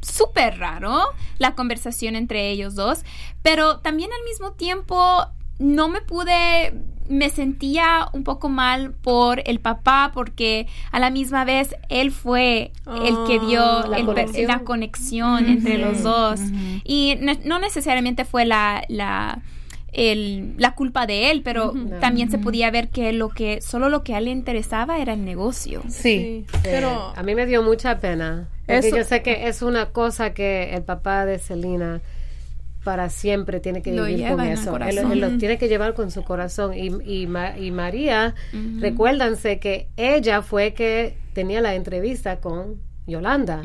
[0.00, 1.00] súper raro
[1.38, 3.00] la conversación entre ellos dos,
[3.42, 5.26] pero también al mismo tiempo
[5.58, 6.72] no me pude,
[7.08, 12.72] me sentía un poco mal por el papá porque a la misma vez él fue
[13.04, 14.46] el que dio Ah, la el per- conexión.
[14.46, 16.40] la conexión entre los dos
[16.84, 19.42] y no necesariamente fue la, la
[19.92, 24.02] el- la culpa de él, pero también se podía ver que lo que solo lo
[24.04, 25.82] que a él le interesaba era el negocio.
[25.88, 26.46] Sí.
[26.50, 28.48] Sí, pero a mí me dio mucha pena.
[28.66, 32.00] Porque Eso- yo sé que es una cosa que el papá de Selena
[32.84, 34.70] para siempre tiene que vivir con eso.
[35.12, 36.72] Él, lo tiene que llevar con su corazón.
[36.74, 36.86] Y,
[37.22, 38.34] y, Ma- y María,
[38.80, 42.76] recuérdanse que ella fue que tenía la entrevista con
[43.10, 43.62] Yolanda.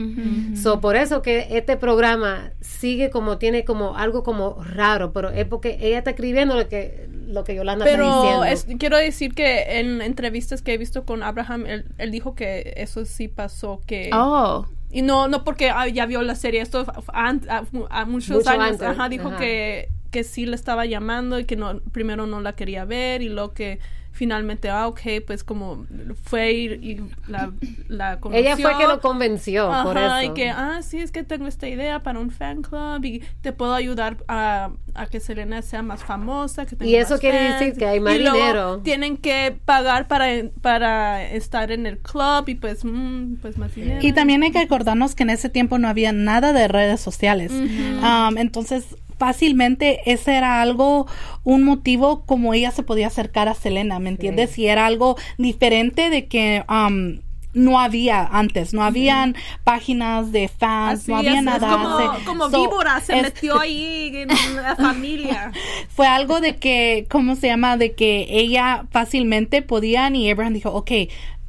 [0.56, 5.46] So, por eso que este programa sigue como, tiene como algo como raro, pero es
[5.46, 8.46] porque ella está escribiendo lo que, lo que Yolanda está Pero diciendo.
[8.46, 12.74] es- quiero decir que en entrevistas que he visto con Abraham, él, él dijo que
[12.78, 14.10] eso sí pasó, que...
[14.14, 18.38] Oh, Y no, no porque ah, ya vio la serie, esto a, a- a muchos
[18.38, 19.38] Mucho años, antes, ajá, dijo ajá.
[19.38, 23.28] Que, que sí le estaba llamando y que no primero no la quería ver y
[23.30, 23.80] lo que
[24.16, 25.86] finalmente, ah, ok, pues como
[26.24, 27.52] fue y, y la,
[27.90, 28.42] la conoció.
[28.42, 30.32] ella fue que lo convenció, por Ajá, eso.
[30.32, 33.52] y que, ah, sí, es que tengo esta idea para un fan club y te
[33.52, 36.66] puedo ayudar a, a que Selena sea más famosa.
[36.66, 37.60] Que tenga Y eso más quiere fans.
[37.60, 38.78] decir que hay más Y luego dinero.
[38.84, 40.28] Tienen que pagar para,
[40.62, 44.00] para estar en el club y pues, mm, pues más dinero.
[44.02, 47.52] Y también hay que acordarnos que en ese tiempo no había nada de redes sociales.
[47.52, 51.08] Um, entonces, fácilmente ese era algo,
[51.44, 54.58] un motivo como ella se podía acercar a Selena, ¿me entiendes?
[54.58, 57.20] Y era algo diferente de que um,
[57.54, 61.70] no había antes, no habían páginas de fans, Así no había es, es nada.
[61.72, 64.28] como, Se- como so, víbora, se es- metió ahí en
[64.62, 65.52] la familia.
[65.88, 67.78] fue algo de que, ¿cómo se llama?
[67.78, 70.92] De que ella fácilmente podían y Abraham dijo, ok,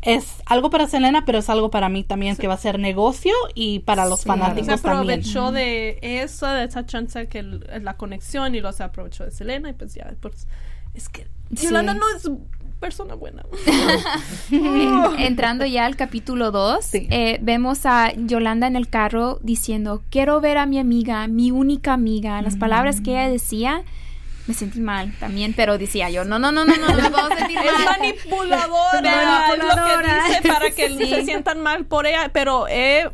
[0.07, 3.33] es algo para Selena, pero es algo para mí también, que va a ser negocio
[3.55, 4.23] y para los Sí.
[4.25, 5.21] Se fanáticos también.
[5.21, 9.31] aprovechó de eso, de esa chance que el- la conexión y lo se aprovechó de
[9.33, 10.47] Selena y pues ya, pues
[10.95, 11.67] es que Sí.
[11.67, 12.29] Yolanda no es
[12.81, 13.43] persona buena.
[14.51, 14.51] En-
[15.19, 17.09] entrando ya al capítulo 2, Sí.
[17.41, 22.41] vemos a Yolanda en el carro diciendo, quiero ver a mi amiga, mi única amiga.
[22.43, 23.83] Las palabras que ella decía,
[24.47, 27.29] me sentí mal también, pero decía yo, no, no, no, no, no, no me puedo
[27.37, 27.99] sentir Es mal.
[28.01, 30.03] manipuladora, es lo Manipuladora.
[30.25, 31.07] que dice para que Sí.
[31.11, 33.11] se sientan mal por ella, pero eh,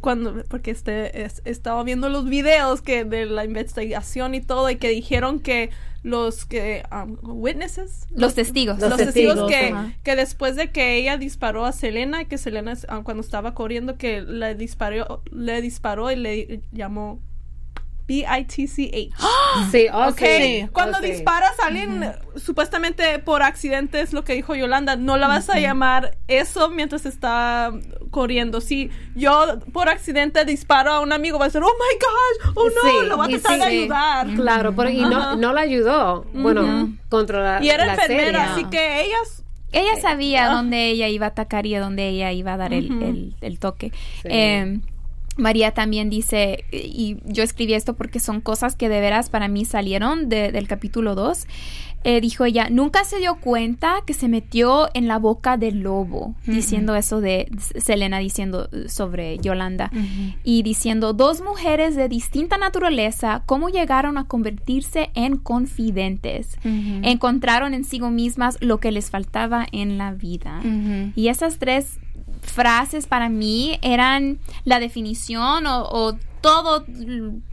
[0.00, 4.76] cuando porque este es- estaba viendo los videos que de la investigación y todo y
[4.76, 5.70] que dijeron que
[6.02, 8.80] los que um, witnesses Los testigos.
[8.80, 9.92] Los los, testigos, testigos, que, ajá.
[10.02, 14.20] que después de que ella disparó a Selena que Selena ah, cuando estaba corriendo que
[14.20, 17.20] le disparó le disparó y le llamó
[18.12, 19.10] B-I-T-C-H
[19.70, 24.34] Sí, oh, Ok, sí, cuando oh, disparas a alguien, supuestamente por accidente es lo que
[24.34, 27.72] dijo Yolanda, no la vas a llamar eso mientras está
[28.10, 28.60] corriendo.
[28.60, 32.64] Si yo por accidente disparo a un amigo, va a decir, oh my gosh, oh
[32.64, 33.78] no, Sí, lo va a tratar de sí.
[33.80, 34.26] ayudar.
[34.34, 36.24] Claro, pero, y no, no la ayudó.
[36.34, 38.52] Bueno, contra la Y era la enfermera, serie.
[38.52, 39.38] así que ellas...
[39.74, 40.54] Ella sabía Ah.
[40.54, 43.04] dónde ella iba a atacar y a dónde ella iba a dar el, Ujú.
[43.06, 43.90] el- el toque.
[44.20, 44.28] Sí.
[44.30, 44.80] Eh,
[45.36, 49.64] María también dice, y yo escribí esto porque son cosas que de veras para mí
[49.64, 51.46] salieron de- del capítulo 2.
[52.04, 56.34] Eh, dijo ella, nunca se dio cuenta que se metió en la boca del lobo,
[56.44, 59.88] diciendo eso de Selena, diciendo eh, sobre Yolanda,
[60.42, 66.58] y diciendo, dos mujeres de distinta naturaleza, ¿cómo llegaron a convertirse en confidentes?
[67.04, 70.60] Encontraron en sí mismas lo que les faltaba en la vida.
[71.14, 72.00] Y esas tres
[72.42, 76.84] frases para mí eran la definición o, o todo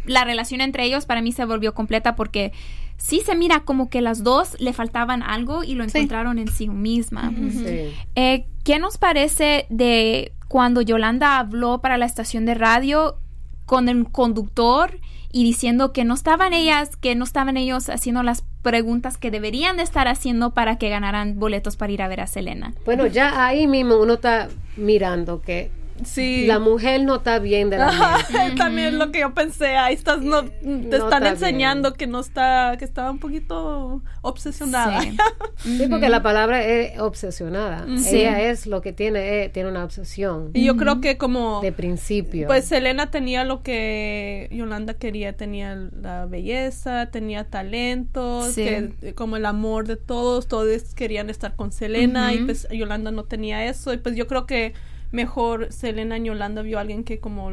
[0.05, 2.51] la relación entre ellos para mí se volvió completa porque
[2.97, 5.99] sí se mira como que las dos le faltaban algo y lo Sí.
[5.99, 7.31] encontraron en sí misma.
[7.51, 7.93] Sí.
[8.15, 13.17] Eh, ¿Qué nos parece de cuando Yolanda habló para la estación de radio
[13.65, 14.99] con el conductor
[15.31, 19.77] y diciendo que no estaban ellas, que no estaban ellos haciendo las preguntas que deberían
[19.77, 22.73] de estar haciendo para que ganaran boletos para ir a ver a Selena?
[22.85, 25.71] Bueno, ya ahí mismo uno está mirando que
[26.03, 26.45] Sí.
[26.47, 27.91] la mujer no está bien de la
[28.31, 28.55] mente.
[28.57, 32.19] También lo que yo pensé, ahí estás, no, te No están está enseñando que no
[32.19, 35.01] está, que estaba un poquito obsesionada.
[35.01, 35.17] Sí.
[35.59, 37.85] Sí, porque la palabra es obsesionada.
[37.97, 38.19] Sí.
[38.19, 41.59] Ella es lo que tiene, eh, tiene una obsesión Y yo creo que como...
[41.61, 42.47] de principio.
[42.47, 48.63] Pues Selena tenía lo que Yolanda quería, tenía la belleza, tenía talentos, Sí.
[48.63, 53.25] que, como el amor de todos, todos querían estar con Selena y pues Yolanda no
[53.25, 54.73] tenía eso y pues yo creo que
[55.11, 57.51] mejor Selena y Yolanda vio a alguien que como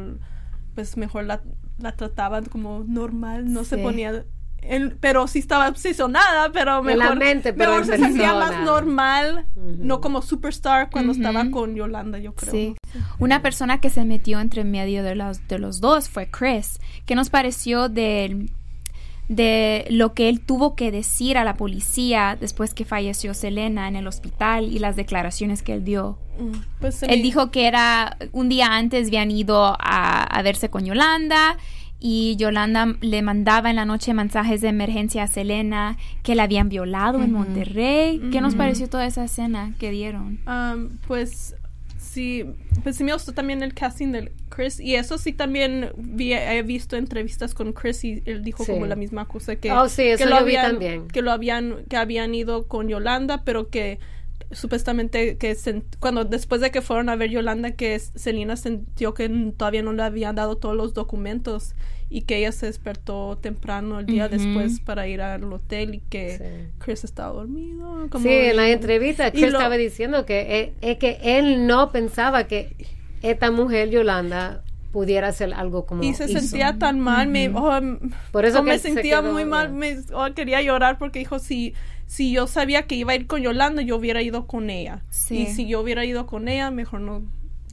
[0.75, 1.43] pues mejor la,
[1.79, 4.25] la trataban como normal, no se ponía
[4.63, 8.65] él- pero sí estaba obsesionada, pero la mejor, mente, pero mejor se en sentía más
[8.65, 12.51] normal, no como superstar cuando estaba con Yolanda, yo creo.
[12.51, 12.77] Sí.
[13.19, 16.79] Una persona que se metió entre medio de los, de los dos fue Chris.
[17.07, 18.49] ¿Qué nos pareció de,
[19.29, 23.97] de lo que él tuvo que decir a la policía después que falleció Selena en
[23.97, 26.19] el hospital y las declaraciones que él dio?
[26.39, 30.69] Mm, Pues Él me- dijo que era un día antes habían ido a, a verse
[30.69, 31.57] con Yolanda
[31.99, 36.69] y Yolanda le mandaba en la noche mensajes de emergencia a Selena que la habían
[36.69, 38.21] violado en Monterrey.
[38.31, 40.39] ¿Qué nos pareció toda esa escena que dieron?
[40.45, 41.56] Am, pues
[42.17, 42.45] sí,
[42.83, 46.63] pues sí me gustó también el casting de Chris y eso sí también vi- he
[46.63, 48.73] visto entrevistas con Chris y él dijo Sí.
[48.73, 51.09] como la misma cosa que, Oh, sí, eso que lo vi habían, también.
[51.09, 53.99] que lo habían que habían ido con Yolanda pero que
[54.53, 55.57] supuestamente que
[56.01, 60.03] cuando después de que fueron a ver Yolanda que Selena sintió que todavía no le
[60.03, 61.75] habían dado todos los documentos
[62.09, 66.39] y que ella se despertó temprano el día después para ir al hotel y que
[66.39, 66.71] Sí.
[66.79, 70.99] Chris estaba dormido como sí, en la entrevista Chris lo- estaba diciendo que es, es
[70.99, 72.77] que él no pensaba que
[73.23, 76.39] esta mujer Yolanda pudiera hacer algo como y se hizo.
[76.39, 77.81] sentía tan mal me oh,
[78.31, 81.39] Por eso oh, que me sentía quedó, muy mal me oh, quería llorar porque dijo
[81.41, 81.75] si
[82.07, 85.39] si yo sabía que iba a ir con Yolanda yo hubiera ido con ella Sí.
[85.43, 87.23] y si yo hubiera ido con ella mejor no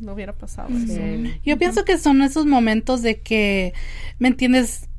[0.02, 1.00] no hubiera pasado eso.
[1.46, 3.74] Yo pienso que son esos momentos de que,
[4.20, 4.90] ¿me entiendes?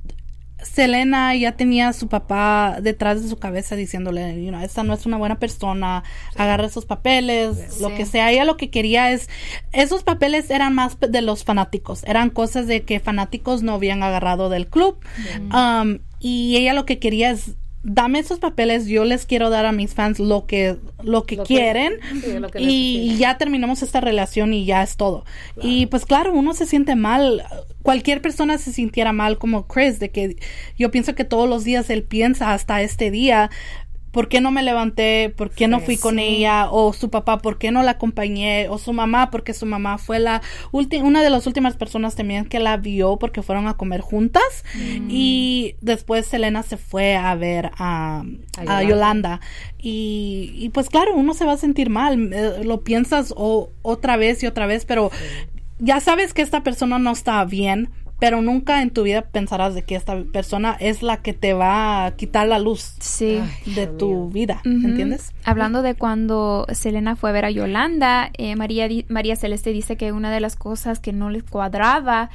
[0.63, 4.95] Selena ya tenía a su papá detrás de su cabeza diciéndole, you know, esta no
[4.95, 6.05] es una buena persona,
[6.37, 8.33] agarra esos papeles, lo que sea.
[8.33, 9.29] Ella lo que quería es,
[9.73, 14.49] esos papeles eran más de los fanáticos, eran cosas de que fanáticos no habían agarrado
[14.49, 14.97] del club.
[15.53, 19.73] Um, y ella lo que quería es dame esos papeles, yo les quiero dar a
[19.73, 21.93] mis fans lo que, lo que Lo que- quieren
[22.23, 25.25] sí, lo que y, ya terminamos esta relación y ya es todo.
[25.63, 27.45] Y pues claro, uno se siente mal.
[27.83, 30.37] Cualquier persona se sintiera mal como Chris, de que
[30.79, 33.51] yo pienso que todos los días él piensa hasta este día.
[34.15, 35.29] ¿Por qué no me levanté?
[35.37, 36.71] ¿Por qué no fui con ella?
[36.71, 38.69] O su papá, ¿por qué no la acompañé?
[38.69, 40.41] O su mamá, porque su mamá fue la
[41.03, 44.65] una de las últimas personas también que la vio porque fueron a comer juntas.
[45.09, 48.23] Y después Selena se fue a ver a,
[48.57, 48.89] A a Yolanda.
[48.89, 49.41] Yolanda.
[49.79, 52.33] Y, y pues claro, uno se va a sentir mal.
[52.33, 55.11] eh, Lo piensas o, otra vez y otra vez, pero
[55.81, 57.91] ya sabes que esta persona no está bien.
[58.25, 62.07] Pero nunca en tu vida pensarás de que esta persona es la que te va
[62.07, 63.39] a quitar la luz Sí.
[63.77, 64.63] de tu vida.
[64.65, 65.33] ¿entiendes?
[65.45, 69.97] Hablando de cuando Selena fue a ver a Yolanda, eh, María, di- María Celeste dice
[69.99, 72.31] que una de las cosas que no les cuadraba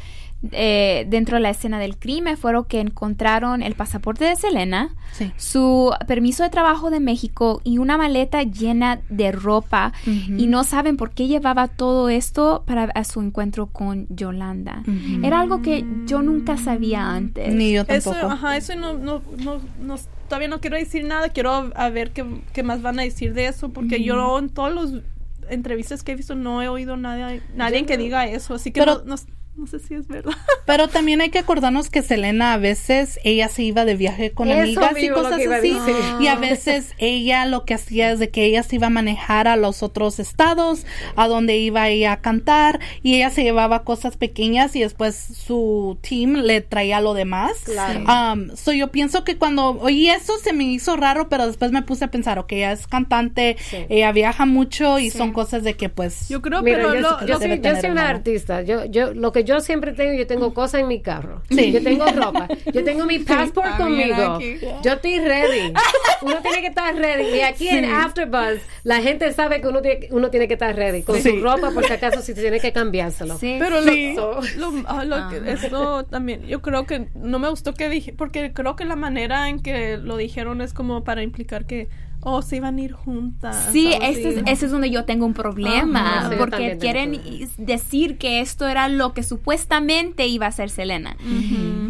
[0.51, 5.31] eh, dentro de la escena del crimen fueron que encontraron el pasaporte de Selena, Sí.
[5.37, 10.95] su permiso de trabajo de México y una maleta llena de ropa y no saben
[10.97, 14.83] por qué llevaba todo esto para a su encuentro con Yolanda.
[15.23, 17.53] Era algo que yo nunca sabía antes.
[17.53, 18.33] Ni yo Eso, tampoco.
[18.33, 19.95] ajá, eso no, no, no, no-
[20.29, 22.23] todavía no quiero decir nada, quiero a, ver qué,
[22.53, 25.01] qué más van a decir de eso, porque yo en todas las
[25.49, 28.99] entrevistas que he visto no he oído nada, nadie que diga eso, así que Pero-
[29.05, 30.31] no, no- no sé si es verdad.
[30.65, 34.49] Pero también hay que acordarnos que Selena a veces ella se iba de viaje con
[34.49, 35.77] Eso amigas y cosas a así.
[36.19, 39.47] Y a veces ella lo que hacía es de que ella se iba a manejar
[39.47, 44.15] a los otros estados, a donde iba ella a cantar, y ella se llevaba cosas
[44.15, 47.51] pequeñas y después su team le traía lo demás.
[47.65, 47.99] Claro.
[48.01, 51.81] Um, so yo pienso que cuando oí eso se me hizo raro, pero después me
[51.81, 53.77] puse a pensar, ok, ella es cantante, Sí.
[53.89, 56.29] ella viaja mucho y son cosas de que pues...
[56.29, 58.07] Yo creo, Mira, pero yo, lo, yo lo soy, yo una mano.
[58.07, 58.61] artista.
[58.61, 61.41] Yo, yo, lo que yo siempre tengo, yo tengo cosas en mi carro.
[61.49, 61.71] Sí.
[61.71, 62.47] Yo tengo ropa.
[62.73, 64.35] Yo tengo mi passport Ah, conmigo.
[64.35, 64.57] aquí.
[64.83, 65.73] Yo estoy ready.
[66.21, 67.37] Uno tiene que estar ready.
[67.37, 71.03] Y aquí en Afterbuzz, la gente sabe que uno tiene, uno tiene que estar ready.
[71.03, 71.29] Con Sí.
[71.31, 73.37] su ropa, por si acaso, si tiene que cambiárselo.
[73.37, 73.55] Sí.
[73.59, 74.13] Pero Sí.
[74.15, 78.53] lo, lo- ah, que- esto también, yo creo que no me gustó que dije, porque
[78.53, 81.87] creo que la manera en que lo dijeron es como para implicar que,
[82.21, 83.69] oh, se iban a ir juntas.
[83.71, 87.21] Sí, ese es, ese es donde yo tengo un problema, Ajá, porque quieren
[87.57, 91.15] decir que esto era lo que supuestamente iba a ser Selena.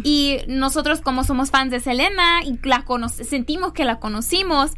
[0.04, 4.72] Y nosotros como somos fans de Selena y la cono- sentimos que la conocimos,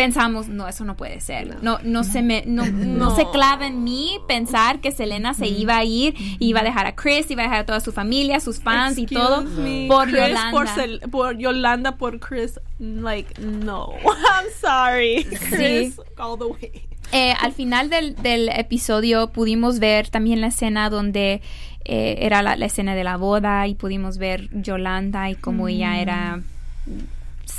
[0.00, 1.62] pensamos, no, eso no puede ser.
[1.62, 5.76] No, no, se me, no, no se clava en mí pensar que Selena se iba
[5.76, 8.60] a ir, iba a dejar a Chris, iba a dejar a toda su familia, sus
[8.60, 10.50] fans y Excuse todo me, por Chris Yolanda.
[10.50, 13.90] Por, Sel- por Yolanda, por Chris, like, no.
[14.04, 15.24] I'm sorry.
[15.50, 16.82] Chris, all the way.
[17.12, 21.42] Eh, al final del, del episodio pudimos ver también la escena donde
[21.84, 26.00] eh, era la, la escena de la boda y pudimos ver Yolanda y cómo ella
[26.00, 26.40] era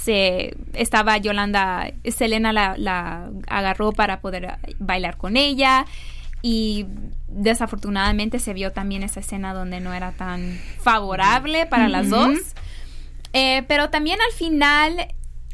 [0.04, 5.86] se estaba Yolanda Selena la, la agarró para poder bailar con ella
[6.42, 6.88] y
[7.28, 12.32] desafortunadamente se vio también esa escena donde no era tan favorable para las dos.
[13.34, 15.08] Eh, pero también al final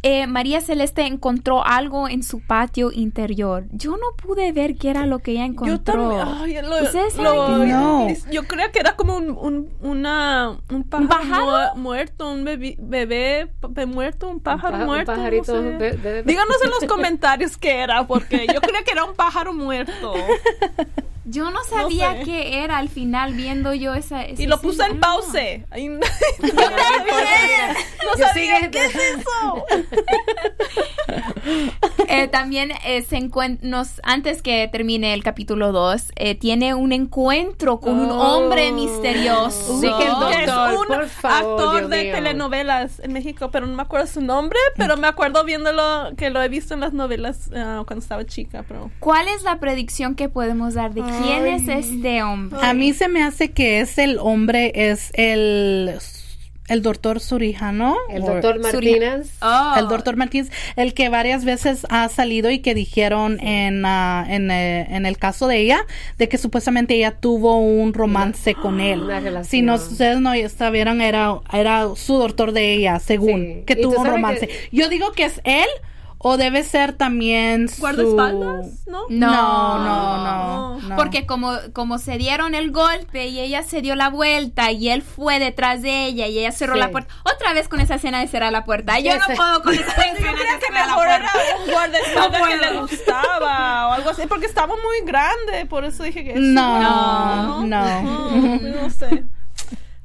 [0.07, 3.65] eh, María Celeste encontró algo en su patio interior.
[3.71, 6.09] Yo no pude ver qué era lo que ella Yo encontró.
[6.09, 6.21] también.
[6.61, 7.65] ay, lo- ¿Ustedes saben lo-?
[7.65, 8.07] No.
[8.31, 11.75] Yo creo que era como un, un, una, un pájaro, pájaro?
[11.75, 13.49] mu- muerto, un bebé, bebé
[13.87, 15.13] muerto, un pájaro un muerto.
[15.13, 15.69] pajarito sé.
[15.77, 20.13] be- Díganos en los comentarios qué era, porque yo creo que era un pájaro muerto.
[21.29, 22.23] Yo no sabía sé.
[22.23, 24.23] qué era al final viendo yo esa.
[24.23, 25.65] esa Y lo puse en pause.
[25.69, 25.99] Ay, no.
[26.39, 26.47] Yo
[28.17, 29.65] Yo sabía sigue- qué es eso.
[32.09, 33.19] Eh, también eh, se
[33.61, 38.37] nos antes que termine el capítulo 2 tiene un encuentro con un Oh.
[38.37, 39.79] hombre misterioso.
[39.79, 42.13] Sí, que el Que es Doctor, un por favor, actor Dios de mío.
[42.15, 46.41] telenovelas en México, pero no me acuerdo su nombre, pero me acuerdo viéndolo, que lo
[46.41, 48.89] he visto en las novelas ah, cuando estaba chica, pero...
[48.99, 52.59] ¿Cuál es la predicción que podemos dar de quién es este hombre?
[52.61, 55.93] A mí se me hace que es el hombre, es el,
[56.67, 57.95] el doctor Surijano.
[58.09, 59.31] El doctor Martínez.
[59.41, 59.73] Oh.
[59.77, 64.51] El doctor Martínez, el que varias veces ha salido y que dijeron en, ah, en,
[64.51, 65.85] eh, en el caso de ella,
[66.17, 69.03] de que supuestamente ella tuvo un romance con él.
[69.43, 73.63] Si no, ustedes no sabieron, era, era su doctor de ella, según, Sí.
[73.65, 74.47] que tuvo un romance.
[74.47, 75.67] que- Yo digo que es él
[76.19, 77.81] o debe ser también su...
[77.81, 78.87] ¿Guardaespaldas?
[78.87, 79.03] ¿No?
[79.09, 80.17] No, no,
[80.79, 80.95] no, no.
[80.95, 85.01] Porque como, como se dieron el golpe y ella se dio la vuelta y él
[85.03, 86.79] fue detrás de ella y ella cerró Sí.
[86.79, 87.13] la puerta.
[87.23, 88.99] Otra vez con esa escena de cerrar la puerta.
[88.99, 89.35] Yo no sé.
[89.35, 91.55] puedo con esa escena Yo de creo que mejor era puerta.
[91.65, 96.03] un guardaespaldas No que le gustaba o algo así, porque estaba muy grande, por eso
[96.03, 96.33] dije que...
[96.35, 98.01] No, no, no.
[98.01, 99.23] no, no sé.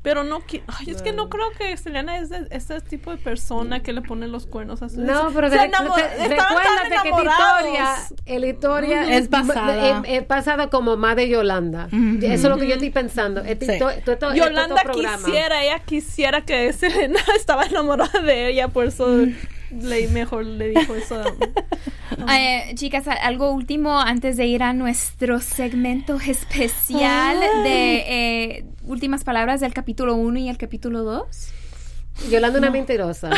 [0.03, 3.85] Pero no, ay, es que no creo que Selena es de este tipo de persona
[3.85, 6.19] que le pone los cuernos a su No, pero tan recuérdate
[7.05, 7.61] que tu enamorados.
[7.61, 7.97] historia,
[8.27, 10.01] el historia Es basada.
[10.05, 11.89] Es, es basada como más de Yolanda.
[12.21, 13.45] Eso es lo que yo estoy pensando.
[13.45, 13.51] Sí.
[13.51, 19.07] histo- todo- todo- Yolanda quisiera, ella quisiera que Selena estaba enamorada de ella, por eso
[19.71, 21.23] le, mejor le dijo eso.
[22.31, 29.61] Eh, chicas, algo último antes de ir a nuestro segmento especial de eh, últimas palabras
[29.61, 31.27] del capítulo 1 y el capítulo 2.
[32.31, 33.31] Yolanda una mentirosa.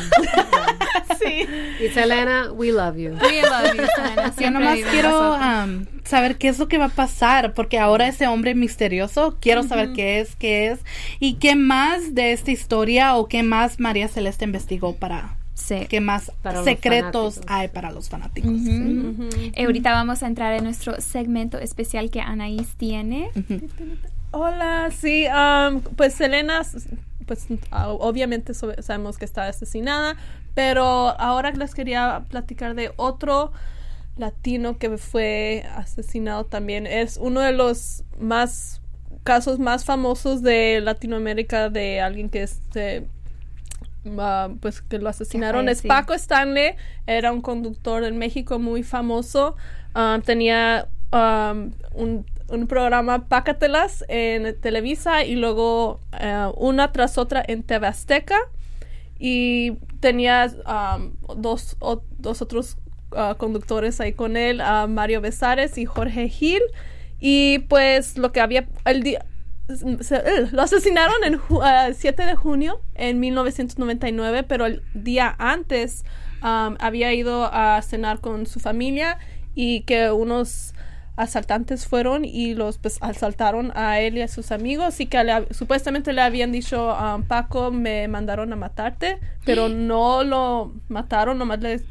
[1.21, 1.47] sí.
[1.85, 3.13] y Selena, we love you.
[3.13, 4.35] We love you, Selena.
[4.37, 8.27] Yo nomás quiero am, saber qué es lo que va a pasar, porque ahora ese
[8.27, 10.81] hombre misterioso, quiero saber qué es, qué es,
[11.21, 15.87] y qué más de esta historia o qué más María Celeste investigó para, Sí.
[15.89, 18.51] qué más Para secretos hay para los fanáticos.
[18.57, 23.31] Eh, ahorita vamos a entrar en nuestro segmento especial que Anaís tiene.
[24.37, 26.63] Hola, sí, um, pues Selena,
[27.25, 30.17] pues obviamente sabemos que está asesinada,
[30.55, 30.85] pero
[31.21, 33.53] ahora les quería platicar de otro
[34.17, 36.89] latino que fue asesinado también.
[36.89, 38.81] Es uno de los más
[39.23, 43.07] casos más famosos de Latinoamérica de alguien que este
[44.19, 45.83] ah, pues que lo asesinaron es.
[45.83, 46.75] Paco Stanley
[47.07, 49.57] era un conductor en México muy famoso
[49.95, 57.43] Ah, tenía um, un, un programa Pácatelas en Televisa y luego ah, una tras otra
[57.47, 58.39] en TV Azteca
[59.19, 60.53] y tenía
[61.37, 61.77] dos,
[62.19, 62.77] dos otros
[63.13, 66.63] ah, conductores ahí con él, Mario Besares y Jorge Gil.
[67.21, 69.25] Y pues lo que había, el día,
[69.69, 76.05] eh, lo asesinaron el 7 de junio en 1999, pero el día antes
[76.43, 79.19] había ido a cenar con su familia
[79.55, 80.75] y que unos
[81.17, 85.47] asaltantes fueron y los pues asaltaron a él y a sus amigos y que le-
[85.55, 91.61] supuestamente le habían dicho um, Paco me mandaron a matarte pero no lo mataron nomás
[91.61, 91.83] le,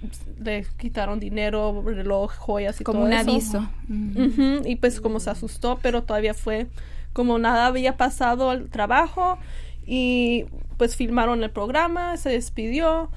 [0.41, 3.31] le quitaron dinero reloj joyas y Como todo un eso.
[3.31, 3.69] aviso.
[3.89, 6.67] Ujú, y pues como se asustó, pero todavía fue
[7.13, 9.37] como nada había pasado al trabajo
[9.85, 10.45] y
[10.77, 13.09] pues filmaron el programa, se despidió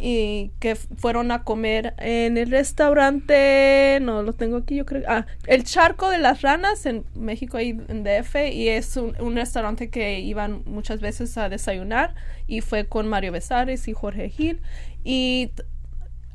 [0.00, 5.26] y que fueron a comer en el restaurante, no lo tengo aquí, yo creo, ah,
[5.46, 10.20] el Charco de las Ranas en México ahí en DF y es un, restaurante que
[10.20, 12.14] iban muchas veces a desayunar
[12.46, 14.60] y fue con Mario Besares y Jorge Gil
[15.02, 15.50] y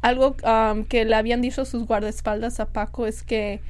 [0.02, 0.36] algo
[0.90, 3.62] que le habían dicho sus guardaespaldas a Paco es que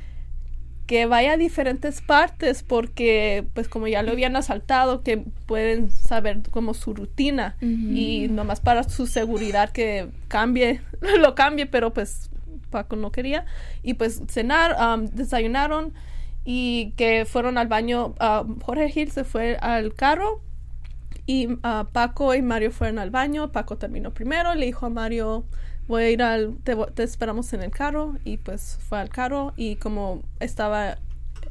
[0.85, 6.41] que vaya a diferentes partes porque pues como ya lo habían asaltado que pueden saber
[6.51, 10.81] como su rutina y nomás para su seguridad que cambie
[11.19, 12.29] lo cambie pero pues
[12.73, 13.45] Paco no quería.
[13.83, 15.93] Y pues cenar um, desayunaron
[16.43, 20.41] y que fueron al baño um, Jorge Gil se fue al carro
[21.25, 23.51] y ah, Paco y Mario fueron al baño.
[23.51, 24.53] Paco terminó primero.
[24.55, 25.45] Le dijo a Mario,
[25.87, 26.57] voy a ir al...
[26.63, 28.15] Te, te esperamos en el carro.
[28.23, 29.53] Y pues fue al carro.
[29.55, 30.97] Y como estaba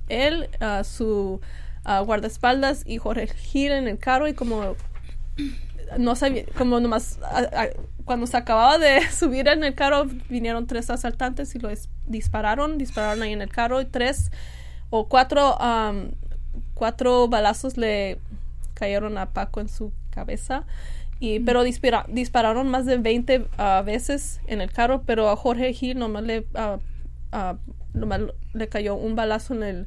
[0.09, 1.41] él, ah, su
[1.85, 4.29] ah, guardaespaldas y Jorge Gil en el carro.
[4.29, 4.77] Y como
[5.99, 7.19] no sabía, como nomás...
[8.05, 12.77] cuando se acababa de subir en el carro, vinieron tres asaltantes y lo dis- dispararon.
[12.77, 13.81] Dispararon ahí en el carro.
[13.81, 14.31] Y tres
[14.91, 15.61] o cuatro...
[15.63, 16.11] am,
[16.75, 18.19] cuatro balazos le
[18.83, 20.65] cayeron a Paco en su cabeza.
[21.21, 25.73] Y, pero dispara- dispararon más de 20 ah, veces en el carro, pero a Jorge
[25.73, 26.79] Gil nomás le, ah,
[27.95, 28.23] nomás
[28.53, 29.87] le cayó un balazo en, el,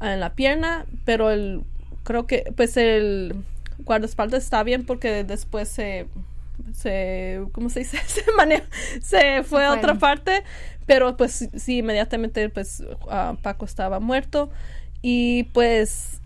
[0.00, 1.64] en la pierna, pero el,
[2.04, 3.34] creo que pues el
[3.80, 6.06] guardaespaldas está bien porque después se,
[6.72, 7.98] se ¿cómo se dice?
[8.06, 8.62] se, mane-
[9.02, 10.44] se fue a otra parte,
[10.86, 12.84] pero pues sí, inmediatamente pues
[13.42, 14.50] Paco estaba muerto
[15.02, 16.20] y pues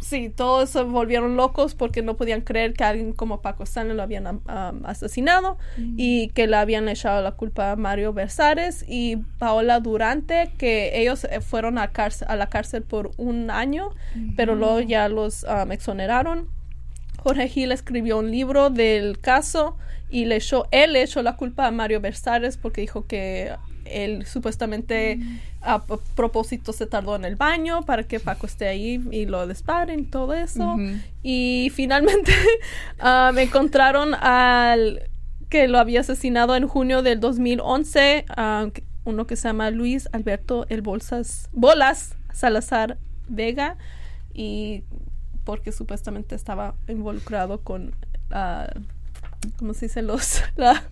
[0.00, 4.02] sí, todos se volvieron locos porque no podían creer que alguien como Paco Stanley lo
[4.02, 5.58] habían am, asesinado
[5.96, 11.24] y que le habían echado la culpa a Mario Versares y Paola Durante, que ellos
[11.24, 13.90] eh, fueron a, cárcel- a la cárcel por un año,
[14.36, 16.48] pero luego ya los am, exoneraron.
[17.22, 19.76] Jorge Gil escribió un libro del caso
[20.08, 23.52] y le echó, él echó la culpa a Mario Versares porque dijo que
[23.90, 25.18] él supuestamente
[25.62, 25.82] a
[26.14, 30.34] propósito se tardó en el baño para que Paco esté ahí y lo disparen todo
[30.34, 30.76] eso.
[31.22, 32.32] Y finalmente
[33.34, 35.02] me encontraron al
[35.48, 40.08] que lo había asesinado en junio del 2011, ah, que- uno que se llama Luis
[40.12, 43.76] Alberto El Bolsas, Bolas Salazar Vega
[44.32, 44.84] y
[45.44, 47.92] porque supuestamente estaba involucrado con,
[48.30, 48.68] ah,
[49.58, 50.02] ¿cómo se dice?
[50.02, 50.84] Los, la-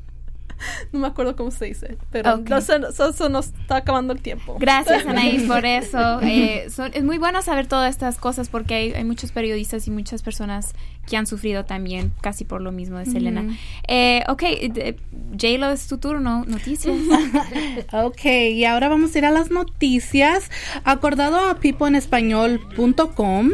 [0.92, 2.48] no me acuerdo cómo se dice, pero Ok.
[2.48, 4.56] no eso, eso nos está acabando el tiempo.
[4.58, 6.20] Gracias, Anaís, por eso.
[6.22, 9.90] Eh, son- es muy bueno saber todas estas cosas porque hay, hay muchos periodistas y
[9.90, 10.74] muchas personas
[11.06, 13.44] que han sufrido también casi por lo mismo de Selena.
[13.86, 14.96] Eh, ok, de-
[15.32, 16.44] J-Lo, es tu turno.
[16.46, 16.96] Noticias.
[17.92, 20.50] Ok, y ahora vamos a ir a las noticias.
[20.84, 23.50] Acordado a pipoenespañol.com,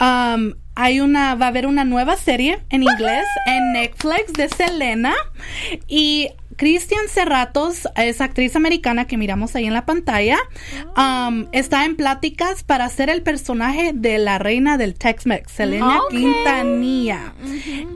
[0.00, 5.14] um, hay una, va a haber una nueva serie en inglés en Netflix de Selena.
[5.86, 6.30] Y
[6.60, 10.36] Christian Serratos es actriz americana que miramos ahí en la pantalla.
[10.94, 16.00] Um, está en pláticas para ser el personaje de la reina del Tex-Mex, Selena.
[16.10, 17.32] Quintanilla.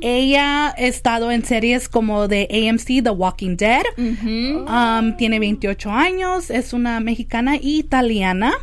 [0.01, 3.83] Ella ha estado en series como de AMC, The Walking Dead.
[3.99, 8.55] Um, tiene 28 años, es una mexicana italiana.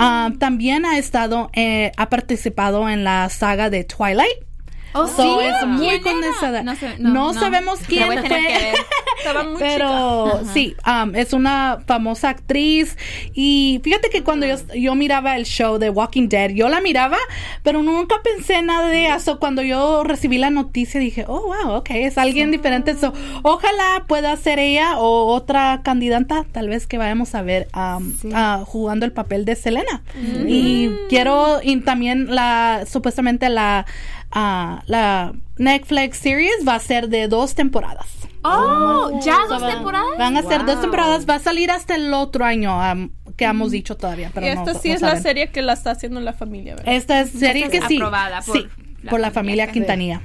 [0.00, 4.48] Um, también ha estado, eh, ha participado en la saga de Twilight.
[4.94, 5.46] Oh, So, sí.
[5.46, 6.62] es muy condensada.
[6.64, 8.72] No, No sabemos quién fue.
[9.22, 9.36] que ver.
[9.36, 12.96] Estaba muy Pero sí, um, es una famosa actriz.
[13.34, 17.18] Y fíjate que cuando yo, yo miraba el show de Walking Dead, yo la miraba,
[17.62, 19.38] pero nunca pensé nada de eso.
[19.38, 22.94] Cuando yo recibí la noticia dije, oh, wow, ok, es alguien diferente.
[22.94, 23.12] So,
[23.42, 28.30] ojalá pueda ser ella o otra candidata, tal vez que vayamos a ver um, Sí.
[28.34, 30.02] ah, jugando el papel de Selena.
[30.46, 33.86] Y quiero, y también la, supuestamente la,
[34.32, 38.06] ah, la Netflix series va a ser de dos temporadas.
[38.42, 40.18] Oh, ¿ya So, dos van- temporadas?
[40.18, 41.28] Van a ser dos temporadas.
[41.28, 44.30] Va a salir hasta el otro año um, que hemos dicho todavía.
[44.32, 46.76] Pero y no- esta sí no es la serie que la está haciendo la familia,
[46.76, 46.92] ¿verdad?
[46.94, 47.96] Esta es serie Esta que sí.
[47.96, 48.66] aprobada por sí,
[49.02, 50.22] la por la familia familia Quintanilla.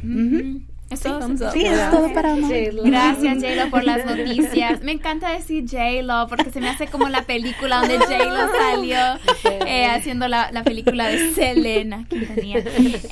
[0.94, 1.52] Up.
[1.54, 2.50] Sí, es todo para amor.
[2.52, 2.84] J-Lo.
[2.84, 4.82] Gracias, J-Lo, por las noticias.
[4.82, 8.98] Me encanta decir J-Lo porque se me hace como la película donde J-Lo salió
[9.68, 12.60] eh, haciendo la, la película de Selena Quintanilla.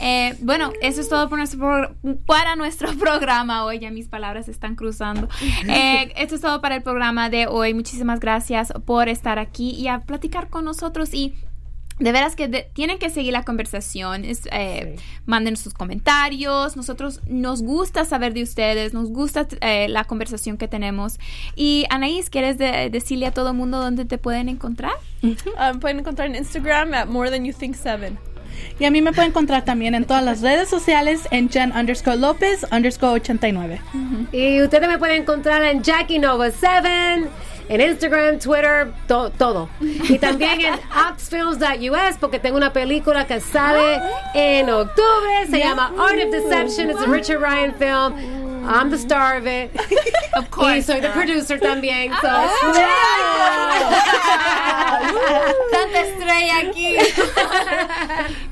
[0.02, 3.80] Eh, bueno, eso es todo por nuestro pro- para nuestro programa hoy.
[3.80, 5.28] Ya mis palabras se están cruzando.
[5.68, 7.74] Eh, esto es todo para el programa de hoy.
[7.74, 11.34] Muchísimas gracias por estar aquí y a platicar con nosotros y
[12.02, 14.26] de veras que de- tienen que seguir la conversación.
[14.26, 14.96] Es, eh,
[15.26, 16.76] Manden sus comentarios.
[16.76, 18.94] Nosotros nos gusta saber de ustedes.
[18.94, 21.20] Nos gusta eh, la conversación que tenemos.
[21.56, 24.94] Y Anaís, ¿quieres de- decirle a todo el mundo dónde te pueden encontrar?
[25.24, 28.12] Um, pueden encontrar en Instagram at More Than You Think 7.
[28.80, 32.18] Y a mí me pueden encontrar también en todas las redes sociales en Jen underscore
[32.18, 33.80] López underscore 89.
[34.34, 37.30] Y ustedes me pueden encontrar en Jackie Nova 7,
[37.72, 39.70] en Instagram, Twitter, to- todo.
[39.80, 40.74] Y también en
[41.12, 44.02] oxfilms.us porque tengo una película que sale
[44.34, 45.48] en octubre.
[45.50, 46.90] Se llama Art of Deception.
[46.92, 48.51] It's a Richard Ryan film.
[48.64, 49.72] I'm the star of it.
[50.34, 52.12] Of Y soy the producer también.
[52.22, 52.28] So,
[55.72, 56.98] Tanta estrella aquí.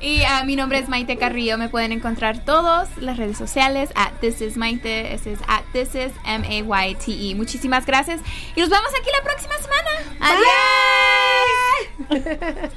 [0.00, 1.56] y ah, mi nombre es Maite Carrillo.
[1.56, 5.14] Me pueden encontrar todos las redes sociales at This is Maite.
[5.14, 7.34] Ese es at This is M-A-Y-T-E.
[7.34, 8.20] Muchísimas gracias.
[8.54, 9.90] Y nos vemos aquí la próxima semana.
[12.10, 12.70] Adiós.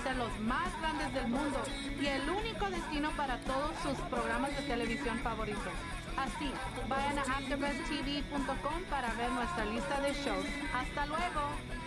[0.00, 1.62] Ser los más grandes del mundo
[2.00, 5.72] y el único destino para todos sus programas de televisión favoritos.
[6.16, 6.50] Así,
[6.88, 10.46] vayan a AfterBuzzTV.com para ver nuestra lista de shows.
[10.74, 11.81] Hasta luego.